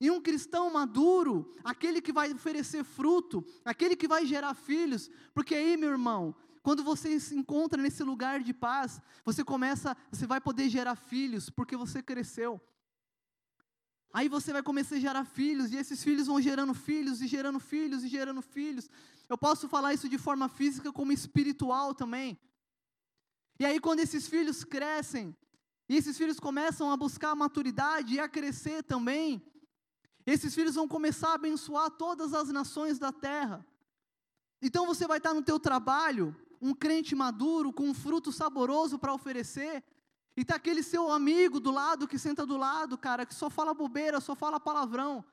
[0.00, 5.54] E um cristão maduro, aquele que vai oferecer fruto, aquele que vai gerar filhos, porque
[5.54, 10.40] aí, meu irmão, quando você se encontra nesse lugar de paz, você começa, você vai
[10.40, 12.60] poder gerar filhos, porque você cresceu.
[14.12, 17.60] Aí você vai começar a gerar filhos, e esses filhos vão gerando filhos, e gerando
[17.60, 18.90] filhos, e gerando filhos.
[19.28, 22.38] Eu posso falar isso de forma física como espiritual também.
[23.58, 25.34] E aí, quando esses filhos crescem,
[25.88, 29.42] e esses filhos começam a buscar a maturidade e a crescer também,
[30.26, 33.64] esses filhos vão começar a abençoar todas as nações da terra.
[34.60, 39.14] Então você vai estar no teu trabalho, um crente maduro, com um fruto saboroso para
[39.14, 39.84] oferecer,
[40.36, 43.72] e tá aquele seu amigo do lado, que senta do lado, cara, que só fala
[43.72, 45.24] bobeira, só fala palavrão.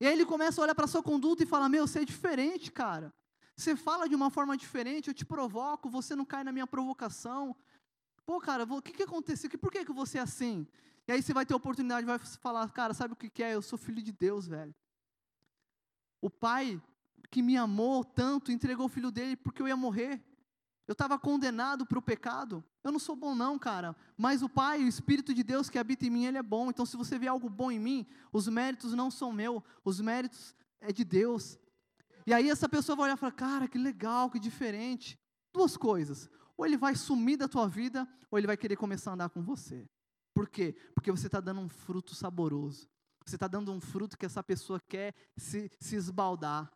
[0.00, 2.72] E aí ele começa a olhar para sua conduta e fala: Meu, você é diferente,
[2.72, 3.12] cara.
[3.54, 7.54] Você fala de uma forma diferente, eu te provoco, você não cai na minha provocação.
[8.24, 9.50] Pô, cara, o que, que aconteceu?
[9.58, 10.66] Por que, que você é assim?
[11.08, 13.54] E aí você vai ter oportunidade, vai falar, cara, sabe o que é?
[13.54, 14.74] Eu sou filho de Deus, velho.
[16.20, 16.80] O pai
[17.30, 20.22] que me amou tanto entregou o filho dele porque eu ia morrer.
[20.86, 22.62] Eu estava condenado para o pecado.
[22.84, 23.96] Eu não sou bom, não, cara.
[24.16, 26.70] Mas o Pai, o Espírito de Deus que habita em mim, ele é bom.
[26.70, 30.54] Então, se você vê algo bom em mim, os méritos não são meus, os méritos
[30.80, 31.58] é de Deus.
[32.26, 35.18] E aí essa pessoa vai olhar e falar: cara, que legal, que diferente.
[35.52, 36.30] Duas coisas.
[36.56, 39.42] Ou ele vai sumir da tua vida, ou ele vai querer começar a andar com
[39.42, 39.88] você.
[40.38, 40.76] Por quê?
[40.94, 42.88] Porque você está dando um fruto saboroso.
[43.26, 46.72] Você está dando um fruto que essa pessoa quer se, se esbaldar.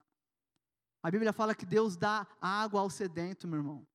[1.01, 3.87] A Bíblia fala que Deus dá água ao sedento, meu irmão.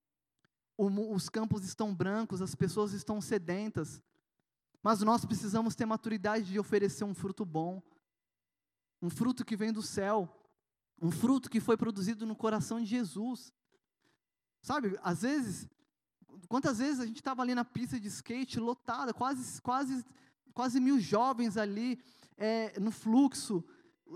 [0.77, 4.01] O, os campos estão brancos, as pessoas estão sedentas.
[4.81, 7.83] Mas nós precisamos ter maturidade de oferecer um fruto bom.
[9.01, 10.33] Um fruto que vem do céu.
[11.01, 13.51] Um fruto que foi produzido no coração de Jesus.
[14.61, 15.67] Sabe, às vezes
[16.47, 20.05] Quantas vezes a gente estava ali na pista de skate lotada, quase, quase,
[20.53, 21.99] quase mil jovens ali
[22.37, 23.63] é, no fluxo,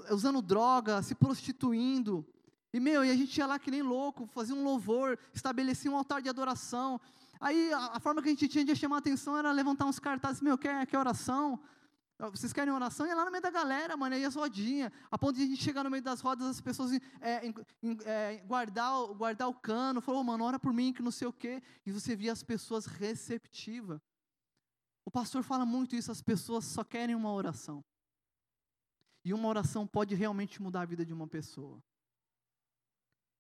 [0.10, 2.26] usando droga, se prostituindo.
[2.74, 5.98] E, meu, e a gente ia lá que nem louco, fazia um louvor, estabelecia um
[5.98, 7.00] altar de adoração.
[7.40, 10.00] Aí a, a forma que a gente tinha de chamar a atenção era levantar uns
[10.00, 11.60] cartazes, meu, quer, quer oração?
[12.30, 13.08] Vocês querem oração?
[13.08, 15.64] Ia lá no meio da galera, mano, aí as rodinhas, a ponto de a gente
[15.64, 17.52] chegar no meio das rodas, as pessoas é,
[18.06, 21.34] é, guardar, guardar o cano, falou, oh, mano, ora por mim, que não sei o
[21.34, 24.00] quê, e você via as pessoas receptivas.
[25.04, 27.84] O pastor fala muito isso, as pessoas só querem uma oração.
[29.26, 31.82] E uma oração pode realmente mudar a vida de uma pessoa.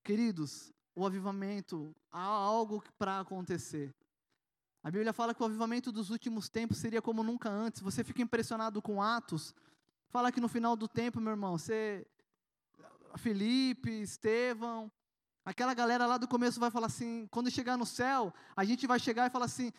[0.03, 3.93] Queridos, o avivamento, há algo para acontecer.
[4.83, 7.81] A Bíblia fala que o avivamento dos últimos tempos seria como nunca antes.
[7.81, 9.53] Você fica impressionado com Atos.
[10.09, 12.05] Fala que no final do tempo, meu irmão, você
[13.17, 14.91] Felipe, Estevão,
[15.45, 18.99] aquela galera lá do começo vai falar assim, quando chegar no céu, a gente vai
[18.99, 19.71] chegar e falar assim,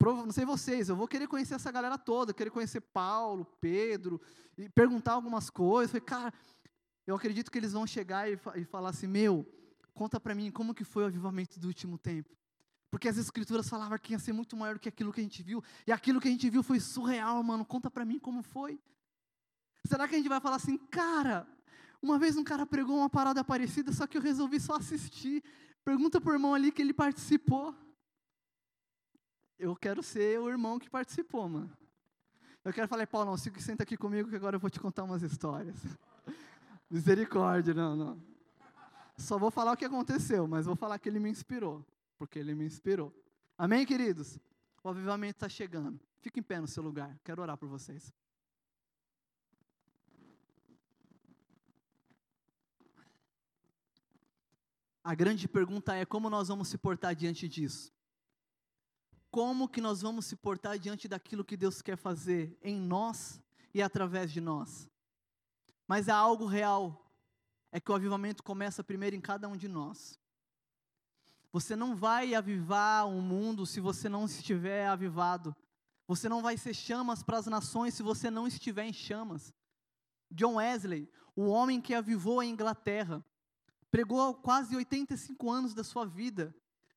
[0.00, 4.20] não sei vocês, eu vou querer conhecer essa galera toda, querer conhecer Paulo, Pedro,
[4.56, 6.00] e perguntar algumas coisas.
[6.04, 6.32] Cara,
[7.06, 9.46] eu acredito que eles vão chegar e, e falar assim, meu,
[9.94, 12.36] conta para mim como que foi o avivamento do último tempo.
[12.92, 15.42] Porque as escrituras falavam que ia ser muito maior do que aquilo que a gente
[15.42, 17.64] viu, e aquilo que a gente viu foi surreal, mano.
[17.64, 18.78] Conta para mim como foi.
[19.86, 21.48] Será que a gente vai falar assim, cara,
[22.02, 25.42] uma vez um cara pregou uma parada parecida, só que eu resolvi só assistir.
[25.82, 27.74] Pergunta pro irmão ali que ele participou.
[29.58, 31.74] Eu quero ser o irmão que participou, mano.
[32.62, 35.22] Eu quero falar, Paulo, não, senta aqui comigo que agora eu vou te contar umas
[35.22, 35.76] histórias.
[36.90, 38.22] Misericórdia, não, não.
[39.16, 41.82] Só vou falar o que aconteceu, mas vou falar que ele me inspirou,
[42.22, 43.12] porque ele me inspirou.
[43.58, 44.38] Amém, queridos?
[44.80, 45.98] O avivamento está chegando.
[46.20, 47.18] Fique em pé no seu lugar.
[47.24, 48.14] Quero orar por vocês.
[55.02, 57.92] A grande pergunta é como nós vamos se portar diante disso?
[59.28, 63.42] Como que nós vamos se portar diante daquilo que Deus quer fazer em nós
[63.74, 64.88] e através de nós?
[65.88, 67.12] Mas há algo real,
[67.72, 70.21] é que o avivamento começa primeiro em cada um de nós.
[71.52, 75.54] Você não vai avivar o mundo se você não estiver avivado.
[76.08, 79.52] Você não vai ser chamas para as nações se você não estiver em chamas.
[80.30, 83.22] John Wesley, o homem que avivou a Inglaterra,
[83.90, 86.54] pregou quase 85 anos da sua vida,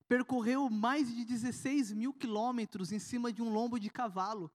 [0.08, 4.50] percorreu mais de 16 mil quilômetros em cima de um lombo de cavalo.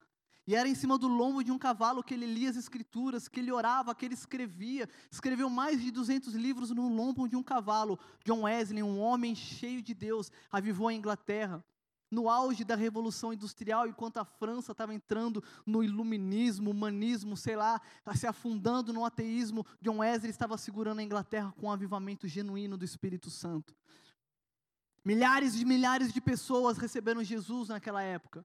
[0.50, 3.38] E era em cima do lombo de um cavalo que ele lia as escrituras, que
[3.38, 4.88] ele orava, que ele escrevia.
[5.08, 7.96] Escreveu mais de 200 livros no lombo de um cavalo.
[8.24, 11.64] John Wesley, um homem cheio de Deus, avivou a Inglaterra.
[12.10, 17.80] No auge da Revolução Industrial, enquanto a França estava entrando no iluminismo, humanismo, sei lá,
[18.16, 22.84] se afundando no ateísmo, John Wesley estava segurando a Inglaterra com um avivamento genuíno do
[22.84, 23.72] Espírito Santo.
[25.04, 28.44] Milhares e milhares de pessoas receberam Jesus naquela época.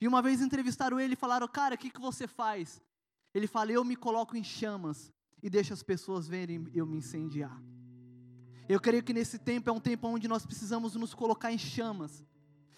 [0.00, 2.80] E uma vez entrevistaram ele e falaram: Cara, o que, que você faz?
[3.34, 7.60] Ele fala: Eu me coloco em chamas e deixo as pessoas verem eu me incendiar.
[8.68, 12.24] Eu creio que nesse tempo é um tempo onde nós precisamos nos colocar em chamas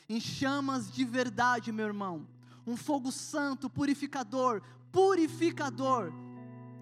[0.09, 2.27] em chamas de verdade, meu irmão.
[2.67, 6.13] Um fogo santo, purificador, purificador,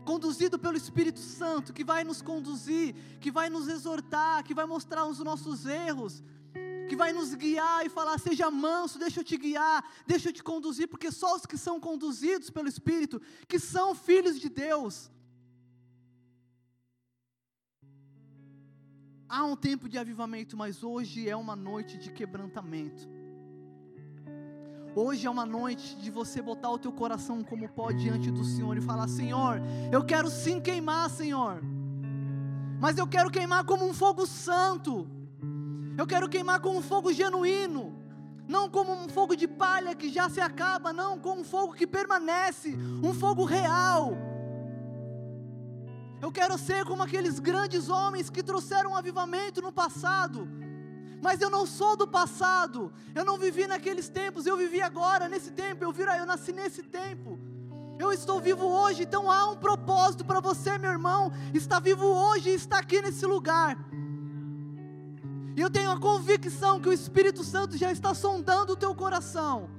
[0.05, 5.05] conduzido pelo Espírito Santo, que vai nos conduzir, que vai nos exortar, que vai mostrar
[5.07, 6.23] os nossos erros,
[6.87, 10.43] que vai nos guiar e falar: seja manso, deixa eu te guiar, deixa eu te
[10.43, 15.11] conduzir, porque só os que são conduzidos pelo Espírito, que são filhos de Deus.
[19.29, 23.09] Há um tempo de avivamento, mas hoje é uma noite de quebrantamento.
[24.95, 28.77] Hoje é uma noite de você botar o teu coração como pó diante do Senhor
[28.77, 29.61] e falar: Senhor,
[29.93, 31.61] eu quero sim queimar, Senhor,
[32.81, 35.07] mas eu quero queimar como um fogo santo,
[35.97, 37.97] eu quero queimar como um fogo genuíno,
[38.47, 41.87] não como um fogo de palha que já se acaba, não, como um fogo que
[41.87, 44.13] permanece, um fogo real.
[46.21, 50.49] Eu quero ser como aqueles grandes homens que trouxeram um avivamento no passado
[51.27, 55.51] mas eu não sou do passado, eu não vivi naqueles tempos, eu vivi agora, nesse
[55.51, 57.39] tempo, eu, viro, eu nasci nesse tempo.
[57.99, 61.33] Eu estou vivo hoje, então há um propósito para você, meu irmão.
[61.55, 63.77] Está vivo hoje e está aqui nesse lugar.
[65.57, 69.71] E eu tenho a convicção que o Espírito Santo já está sondando o teu coração,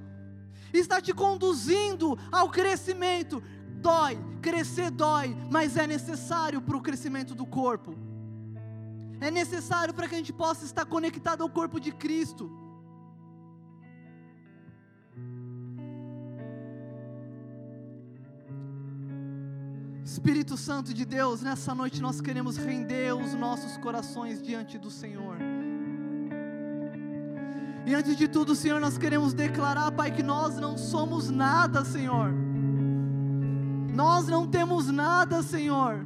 [0.73, 3.41] está te conduzindo ao crescimento.
[3.79, 7.95] Dói, crescer dói, mas é necessário para o crescimento do corpo
[9.19, 12.51] é necessário para que a gente possa estar conectado ao corpo de Cristo.
[20.03, 25.37] Espírito Santo de Deus, nessa noite nós queremos render os nossos corações diante do Senhor.
[27.87, 32.33] E antes de tudo, Senhor, nós queremos declarar, Pai, que nós não somos nada, Senhor.
[33.93, 36.05] Nós não temos nada, Senhor.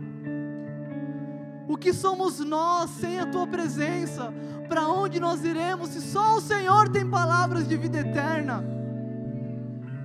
[1.68, 4.32] O que somos nós sem a tua presença?
[4.70, 8.64] Para onde nós iremos se só o Senhor tem palavras de vida eterna?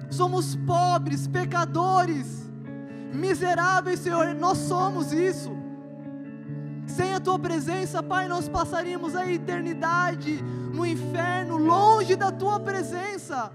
[0.09, 2.51] Somos pobres, pecadores,
[3.12, 5.55] miseráveis, Senhor, nós somos isso.
[6.87, 10.43] Sem a tua presença, Pai, nós passaríamos a eternidade
[10.77, 13.51] no inferno, longe da tua presença.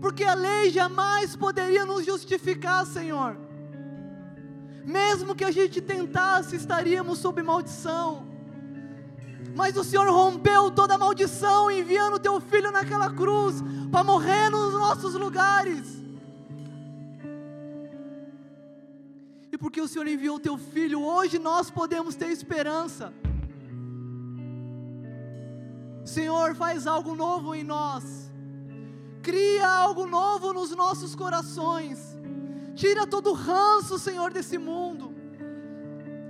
[0.00, 3.36] Porque a lei jamais poderia nos justificar, Senhor.
[4.84, 8.26] Mesmo que a gente tentasse, estaríamos sob maldição.
[9.56, 14.72] Mas o Senhor rompeu toda maldição, enviando o teu filho naquela cruz para morrer nos
[14.74, 16.02] nossos lugares.
[19.50, 23.12] E porque o Senhor enviou o teu filho, hoje nós podemos ter esperança.
[26.04, 28.30] Senhor, faz algo novo em nós.
[29.22, 31.98] Cria algo novo nos nossos corações.
[32.74, 35.14] Tira todo o ranço, Senhor, desse mundo.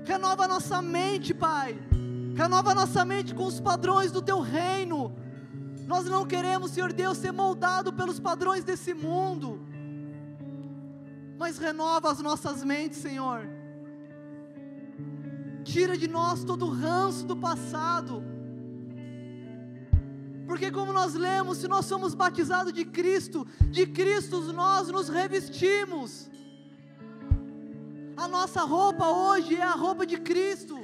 [0.05, 1.77] Renova nossa mente, Pai.
[2.37, 5.12] Renova nossa mente com os padrões do teu reino.
[5.89, 9.61] Nós não queremos, Senhor Deus, ser moldado pelos padrões desse mundo.
[11.37, 13.49] Mas renova as nossas mentes, Senhor.
[15.64, 18.34] Tira de nós todo o ranço do passado
[20.47, 26.31] porque, como nós lemos, se nós somos batizados de Cristo, de Cristo nós nos revestimos.
[28.17, 30.77] A nossa roupa hoje é a roupa de Cristo.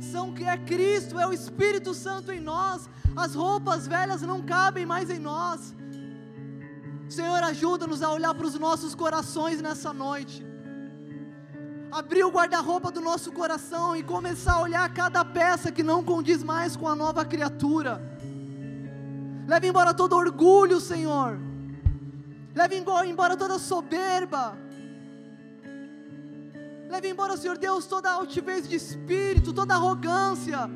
[0.00, 2.88] São que é Cristo, é o Espírito Santo em nós.
[3.14, 5.74] As roupas velhas não cabem mais em nós.
[7.08, 10.44] Senhor, ajuda-nos a olhar para os nossos corações nessa noite.
[11.90, 16.42] Abrir o guarda-roupa do nosso coração e começar a olhar cada peça que não condiz
[16.42, 18.11] mais com a nova criatura.
[19.46, 21.38] Leve embora todo orgulho, Senhor.
[22.54, 24.56] Leve embora toda soberba.
[26.92, 30.70] Leve embora, Senhor Deus, toda altivez de espírito, toda arrogância.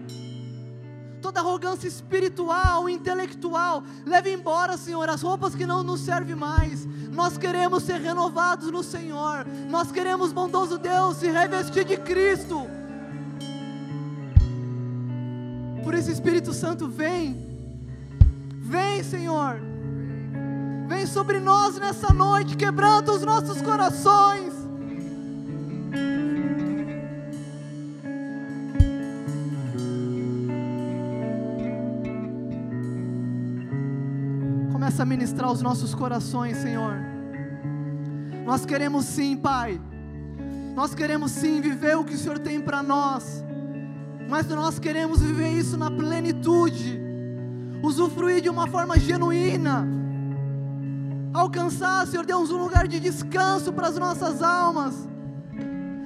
[1.21, 3.83] Toda arrogância espiritual, intelectual.
[4.07, 6.87] Leve embora, Senhor, as roupas que não nos servem mais.
[7.13, 9.47] Nós queremos ser renovados no Senhor.
[9.69, 12.67] Nós queremos, bondoso Deus, se revestir de Cristo.
[15.85, 17.56] Por isso, Espírito Santo, vem
[18.69, 19.61] Vem, Senhor.
[20.89, 24.53] Vem sobre nós nessa noite, quebrando os nossos corações.
[34.73, 36.97] Começa a ministrar os nossos corações, Senhor.
[38.45, 39.81] Nós queremos sim, Pai.
[40.75, 43.45] Nós queremos sim viver o que o Senhor tem para nós.
[44.29, 47.06] Mas nós queremos viver isso na plenitude
[47.83, 49.87] usufruir de uma forma genuína,
[51.33, 55.09] alcançar, Senhor Deus, um lugar de descanso para as nossas almas,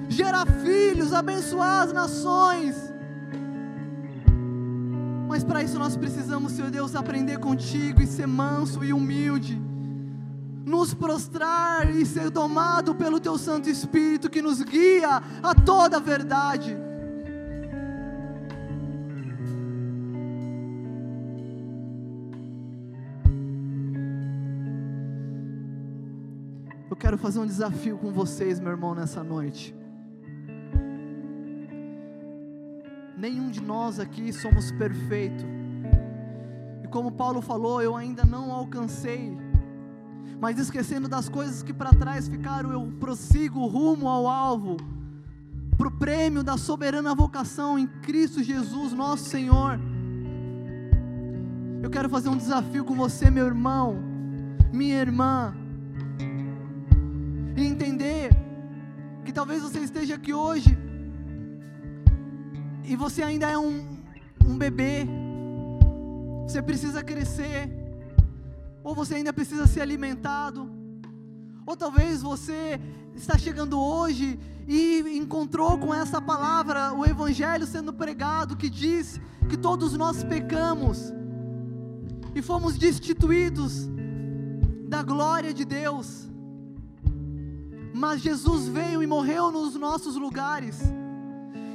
[0.09, 2.75] gerar filhos, abençoar as nações.
[5.27, 9.61] Mas para isso nós precisamos, Senhor Deus, aprender contigo e ser manso e humilde,
[10.65, 15.99] nos prostrar e ser domado pelo Teu Santo Espírito que nos guia a toda a
[16.01, 16.77] verdade.
[27.01, 29.75] Quero fazer um desafio com vocês, meu irmão, nessa noite.
[33.17, 35.43] Nenhum de nós aqui somos perfeito.
[36.83, 39.35] E como Paulo falou, eu ainda não alcancei.
[40.39, 44.77] Mas esquecendo das coisas que para trás ficaram, eu prossigo rumo ao alvo,
[45.75, 49.79] para o prêmio da soberana vocação em Cristo Jesus, nosso Senhor.
[51.81, 53.97] Eu quero fazer um desafio com você, meu irmão,
[54.71, 55.60] minha irmã
[57.55, 58.31] e entender
[59.25, 60.77] que talvez você esteja aqui hoje
[62.83, 63.97] e você ainda é um,
[64.45, 65.07] um bebê,
[66.47, 67.69] você precisa crescer,
[68.83, 70.69] ou você ainda precisa ser alimentado,
[71.65, 72.79] ou talvez você
[73.15, 79.57] está chegando hoje e encontrou com essa palavra o Evangelho sendo pregado que diz que
[79.57, 81.13] todos nós pecamos
[82.33, 83.89] e fomos destituídos
[84.87, 86.30] da glória de Deus
[87.93, 90.79] mas Jesus veio e morreu nos nossos lugares,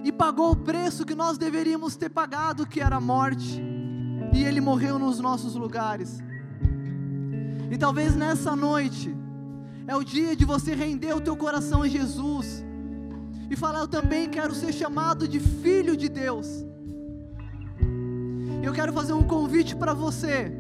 [0.05, 3.62] e pagou o preço que nós deveríamos ter pagado, que era a morte,
[4.33, 6.19] e Ele morreu nos nossos lugares.
[7.71, 9.14] E talvez nessa noite,
[9.87, 12.64] é o dia de você render o teu coração a Jesus,
[13.51, 16.64] e falar: Eu também quero ser chamado de filho de Deus.
[18.62, 20.57] Eu quero fazer um convite para você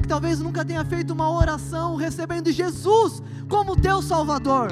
[0.00, 4.68] que talvez nunca tenha feito uma oração recebendo Jesus como teu Salvador.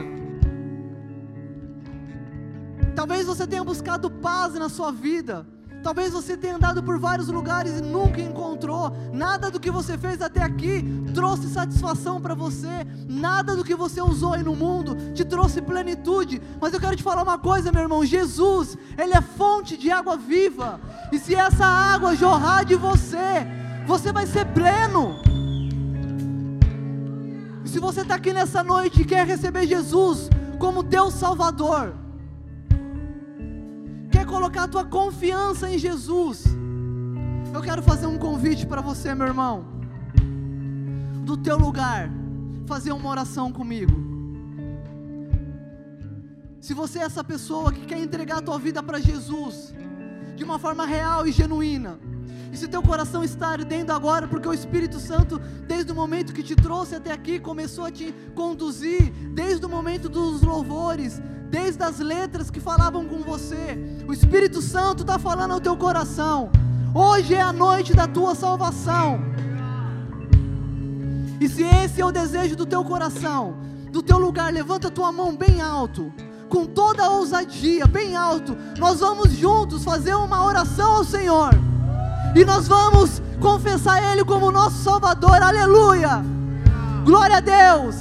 [2.95, 5.47] Talvez você tenha buscado paz na sua vida.
[5.83, 8.91] Talvez você tenha andado por vários lugares e nunca encontrou.
[9.12, 12.85] Nada do que você fez até aqui trouxe satisfação para você.
[13.09, 16.43] Nada do que você usou aí no mundo te trouxe plenitude.
[16.61, 20.16] Mas eu quero te falar uma coisa, meu irmão: Jesus, Ele é fonte de água
[20.16, 20.81] viva.
[21.12, 23.47] E se essa água jorrar de você,
[23.87, 25.14] você vai ser pleno.
[27.64, 30.28] Se você está aqui nessa noite e quer receber Jesus
[30.59, 31.95] como teu Salvador,
[34.11, 36.45] quer colocar a tua confiança em Jesus,
[37.55, 39.64] eu quero fazer um convite para você, meu irmão,
[41.24, 42.11] do teu lugar,
[42.66, 44.05] fazer uma oração comigo.
[46.61, 49.72] Se você é essa pessoa que quer entregar a tua vida para Jesus,
[50.34, 52.01] de uma forma real e genuína,
[52.57, 55.39] e se teu coração está ardendo agora, porque o Espírito Santo,
[55.69, 60.09] desde o momento que te trouxe até aqui, começou a te conduzir, desde o momento
[60.09, 63.79] dos louvores, desde as letras que falavam com você,
[64.09, 66.51] o Espírito Santo está falando ao teu coração.
[66.95, 69.21] Hoje é a noite da tua salvação.
[71.39, 73.59] E se esse é o desejo do teu coração,
[73.93, 76.11] do teu lugar, levanta tua mão bem alto,
[76.49, 78.57] com toda a ousadia, bem alto.
[78.79, 81.51] Nós vamos juntos fazer uma oração ao Senhor.
[82.37, 85.43] E nós vamos confessar Ele como nosso Salvador.
[85.43, 86.22] Aleluia!
[87.03, 87.97] Glória a Deus!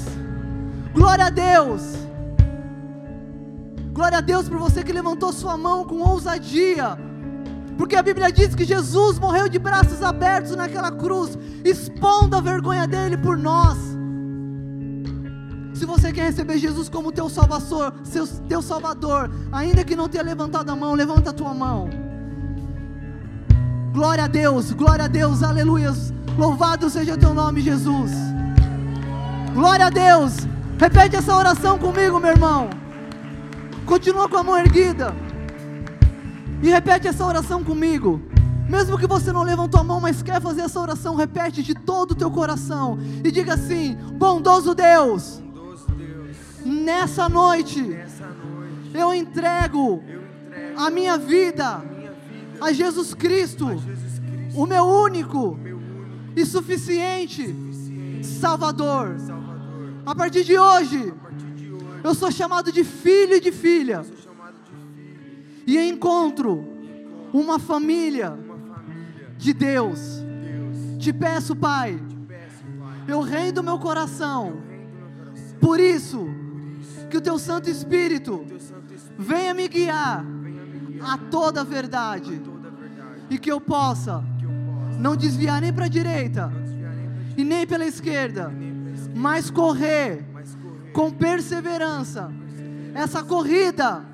[0.93, 1.81] Glória a Deus!
[3.93, 6.97] Glória a Deus por você que levantou sua mão com ousadia.
[7.77, 12.85] Porque a Bíblia diz que Jesus morreu de braços abertos naquela cruz, expondo a vergonha
[12.85, 13.77] dele por nós.
[15.73, 20.25] Se você quer receber Jesus como teu salvador, seu, teu salvador, ainda que não tenha
[20.25, 22.04] levantado a mão, levanta a tua mão.
[23.95, 26.13] Glória a Deus, glória a Deus, aleluias.
[26.37, 28.11] Louvado seja teu nome, Jesus.
[29.53, 30.45] Glória a Deus.
[30.77, 32.69] Repete essa oração comigo, meu irmão.
[33.85, 35.15] Continua com a mão erguida.
[36.61, 38.21] E repete essa oração comigo.
[38.67, 42.11] Mesmo que você não levantou a mão, mas quer fazer essa oração, repete de todo
[42.11, 42.99] o teu coração.
[43.23, 45.41] E diga assim: Bondoso Deus,
[46.65, 47.97] nessa noite
[48.93, 50.03] eu entrego
[50.75, 51.94] a minha vida
[52.61, 53.67] a Jesus Cristo,
[54.53, 55.59] o meu único
[56.35, 57.55] e suficiente
[58.23, 59.15] Salvador.
[60.05, 61.13] A partir de hoje,
[62.03, 64.05] eu sou chamado de filho e de filha.
[65.65, 66.63] E encontro
[67.33, 68.37] uma família
[69.37, 69.99] de Deus.
[69.99, 71.03] de Deus.
[71.03, 71.99] Te peço, Pai,
[73.07, 74.61] eu rendo meu coração.
[75.59, 76.27] Por isso,
[77.09, 78.45] que o teu Santo Espírito
[79.17, 80.25] venha me guiar
[81.01, 82.41] a toda a verdade.
[83.29, 84.23] E que eu possa
[84.99, 86.51] não desviar nem para a direita
[87.37, 88.51] e nem pela esquerda,
[89.13, 90.25] mas correr
[90.93, 92.31] com perseverança.
[92.93, 94.05] essa corrida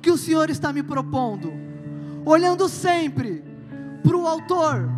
[0.00, 1.52] que o Senhor está me propondo,
[2.24, 3.44] olhando sempre
[4.02, 4.88] para o Autor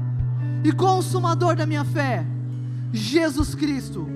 [0.63, 2.25] e Consumador da minha fé,
[2.93, 4.09] Jesus Cristo.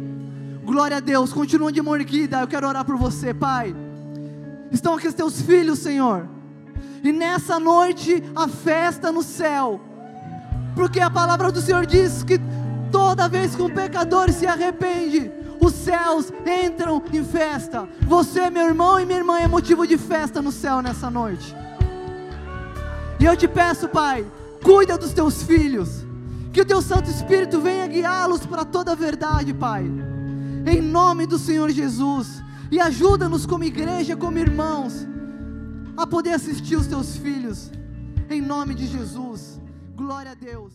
[0.65, 3.75] Glória a Deus, continua de mão erguida, eu quero orar por você, Pai.
[4.71, 6.29] Estão aqui os teus filhos, Senhor,
[7.03, 9.81] e nessa noite a festa no céu,
[10.75, 12.41] porque a palavra do Senhor diz que
[12.91, 17.89] toda vez que um pecador se arrepende, os céus entram em festa.
[18.03, 21.55] Você, meu irmão e minha irmã, é motivo de festa no céu nessa noite.
[23.19, 24.25] E eu te peço, Pai,
[24.63, 26.07] cuida dos teus filhos,
[26.53, 29.91] que o teu Santo Espírito venha guiá-los para toda a verdade, Pai.
[30.65, 32.43] Em nome do Senhor Jesus.
[32.71, 35.07] E ajuda-nos como igreja, como irmãos,
[35.99, 37.73] a poder assistir os teus filhos.
[38.31, 39.61] Em nome de Jesus.
[39.97, 40.73] Glória a Deus.